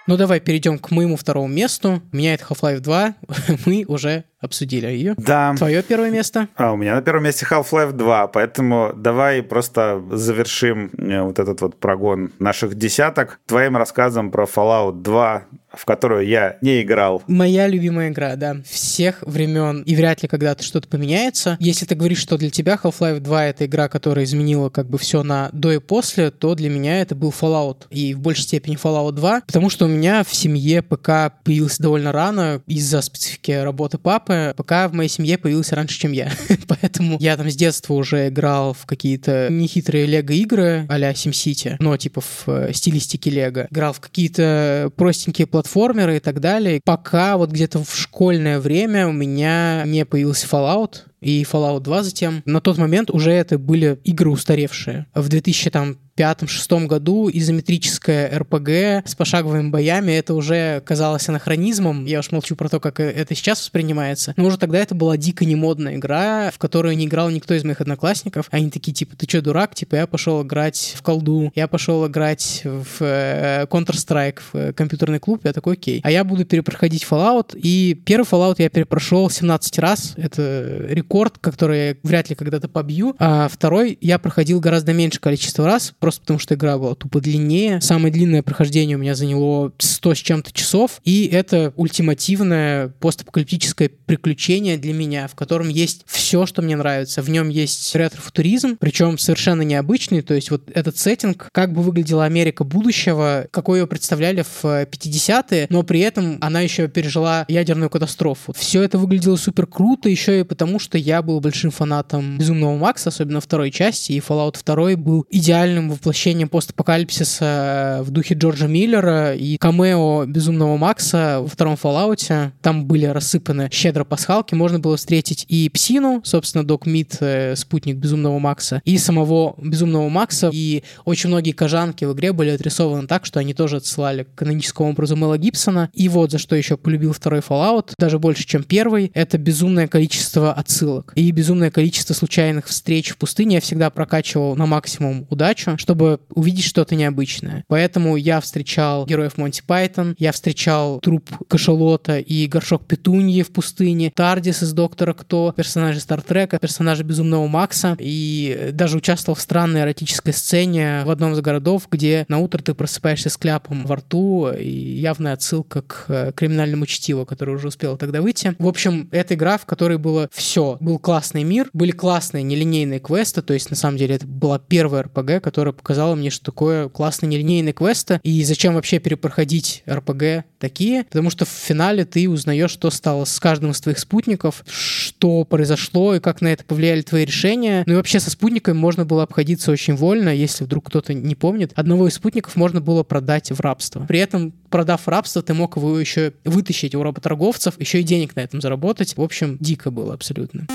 [0.08, 2.02] Ну, давай перейдем к моему второму месту.
[2.12, 3.16] У меня это Half-Life 2.
[3.66, 5.14] Мы уже обсудили ее.
[5.18, 5.54] Да.
[5.58, 6.48] Твое первое место?
[6.56, 11.62] А у меня на первом месте Half-Life 2, поэтому давай просто завершим э, вот этот
[11.62, 17.24] вот прогон наших десяток твоим рассказом про Fallout 2, в которую я не играл.
[17.28, 21.56] Моя любимая игра, да, всех времен, и вряд ли когда-то что-то поменяется.
[21.60, 25.24] Если ты говоришь, что для тебя Half-Life 2 это игра, которая изменила как бы все
[25.24, 29.14] на до и после, то для меня это был Fallout, и в большей степени Fallout
[29.14, 34.31] 2, потому что у меня в семье ПК появился довольно рано из-за специфики работы папы.
[34.58, 36.32] ПК в моей семье появился раньше, чем я,
[36.68, 42.22] поэтому я там с детства уже играл в какие-то нехитрые лего-игры а-ля SimCity, но типа
[42.22, 43.68] в э, стилистике лего.
[43.70, 49.12] Играл в какие-то простенькие платформеры и так далее, пока вот где-то в школьное время у
[49.12, 52.42] меня не появился Fallout, и Fallout 2 затем.
[52.46, 55.06] На тот момент уже это были игры устаревшие.
[55.14, 62.06] В 2000 там пятом-шестом году изометрическая РПГ с пошаговыми боями, это уже казалось анахронизмом.
[62.06, 64.36] Я уж молчу про то, как это сейчас воспринимается.
[64.38, 67.82] Но уже тогда это была дико немодная игра, в которую не играл никто из моих
[67.82, 68.50] одноклассников.
[68.52, 69.74] Они такие, типа, ты что, дурак?
[69.74, 75.18] Типа, я пошел играть в колду, я пошел играть в э, Counter-Strike, в э, компьютерный
[75.18, 75.42] клуб.
[75.44, 76.02] Я такой, окей.
[76.04, 77.58] А я буду перепроходить Fallout.
[77.58, 80.14] И первый Fallout я перепрошел 17 раз.
[80.18, 83.16] Это рекорд, который я вряд ли когда-то побью.
[83.18, 87.82] А второй я проходил гораздо меньше количество раз, просто потому что игра была тупо длиннее.
[87.82, 94.78] Самое длинное прохождение у меня заняло 100 с чем-то часов, и это ультимативное постапокалиптическое приключение
[94.78, 97.22] для меня, в котором есть все, что мне нравится.
[97.22, 102.26] В нем есть ретро-футуризм, причем совершенно необычный, то есть вот этот сеттинг, как бы выглядела
[102.26, 108.54] Америка будущего, какой ее представляли в 50-е, но при этом она еще пережила ядерную катастрофу.
[108.54, 113.10] Все это выглядело супер круто, еще и потому, что я был большим фанатом Безумного Макса,
[113.10, 119.58] особенно второй части, и Fallout 2 был идеальным воплощением постапокалипсиса в духе Джорджа Миллера и
[119.58, 122.52] камео Безумного Макса во втором Fallout.
[122.62, 124.56] Там были рассыпаны щедро пасхалки.
[124.56, 130.10] Можно было встретить и Псину, собственно, Док Мид, э, спутник Безумного Макса, и самого Безумного
[130.10, 130.50] Макса.
[130.52, 134.92] И очень многие кожанки в игре были отрисованы так, что они тоже отсылали к каноническому
[134.92, 135.90] образу Мэла Гибсона.
[135.94, 140.54] И вот за что еще полюбил второй Fallout, даже больше, чем первый, это безумное количество
[140.54, 143.56] отсылок и безумное количество случайных встреч в пустыне.
[143.56, 147.66] Я всегда прокачивал на максимум удачу, чтобы увидеть что-то необычное.
[147.68, 154.12] Поэтому я встречал героев Монти Пайтон, я встречал труп кашалота и горшок петуньи в пустыне,
[154.16, 160.34] Тардис из Доктора Кто, персонажи Стартрека, персонажи Безумного Макса, и даже участвовал в странной эротической
[160.34, 164.70] сцене в одном из городов, где на утро ты просыпаешься с кляпом во рту, и
[164.70, 168.56] явная отсылка к э, криминальному чтиву, который уже успел тогда выйти.
[168.60, 170.78] В общем, это игра, в которой было все.
[170.80, 175.04] Был классный мир, были классные нелинейные квесты, то есть на самом деле это была первая
[175.04, 181.04] РПГ, которая показала мне, что такое классные нелинейные квесты, и зачем вообще перепроходить РПГ такие,
[181.06, 186.16] потому что в финале ты узнаешь, что стало с каждым из твоих спутников, что произошло
[186.16, 187.84] и как на это повлияли твои решения.
[187.86, 191.72] Ну и вообще со спутниками можно было обходиться очень вольно, если вдруг кто-то не помнит.
[191.76, 194.06] Одного из спутников можно было продать в рабство.
[194.08, 198.42] При этом, продав рабство, ты мог его еще вытащить у работорговцев, еще и денег на
[198.42, 199.18] этом заработать.
[199.18, 200.68] В общем, дико было абсолютно.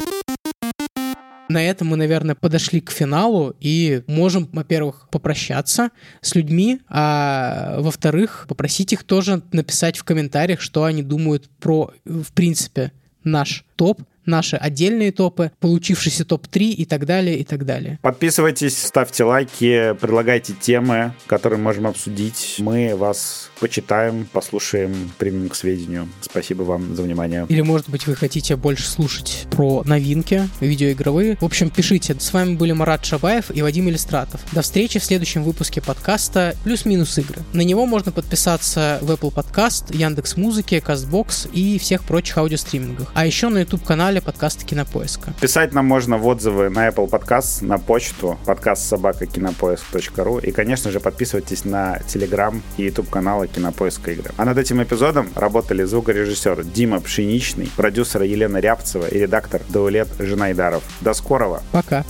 [1.49, 5.91] На этом мы, наверное, подошли к финалу и можем, во-первых, попрощаться
[6.21, 12.33] с людьми, а во-вторых, попросить их тоже написать в комментариях, что они думают про, в
[12.33, 12.93] принципе,
[13.23, 17.99] наш топ, наши отдельные топы, получившийся топ-3 и так далее, и так далее.
[18.03, 22.57] Подписывайтесь, ставьте лайки, предлагайте темы, которые можем обсудить.
[22.59, 26.09] Мы вас почитаем, послушаем, примем к сведению.
[26.21, 27.47] Спасибо вам за внимание.
[27.49, 31.37] Или, может быть, вы хотите больше слушать про новинки видеоигровые.
[31.41, 32.17] В общем, пишите.
[32.19, 34.41] С вами были Марат Шабаев и Вадим Иллистратов.
[34.53, 37.43] До встречи в следующем выпуске подкаста «Плюс-минус игры».
[37.53, 43.11] На него можно подписаться в Apple Podcast, Яндекс Музыки, Castbox и всех прочих аудиостримингах.
[43.15, 45.33] А еще на YouTube-канале канале подкаста Кинопоиска.
[45.41, 50.91] Писать нам можно в отзывы на Apple Podcast, на почту подкаст собака кинопоиск.ру и, конечно
[50.91, 54.31] же, подписывайтесь на Telegram и YouTube каналы Кинопоиска игры.
[54.37, 60.83] А над этим эпизодом работали звукорежиссер Дима Пшеничный, продюсер Елена Рябцева и редактор Даулет Женайдаров.
[61.01, 61.63] До скорого!
[61.73, 62.05] Пока!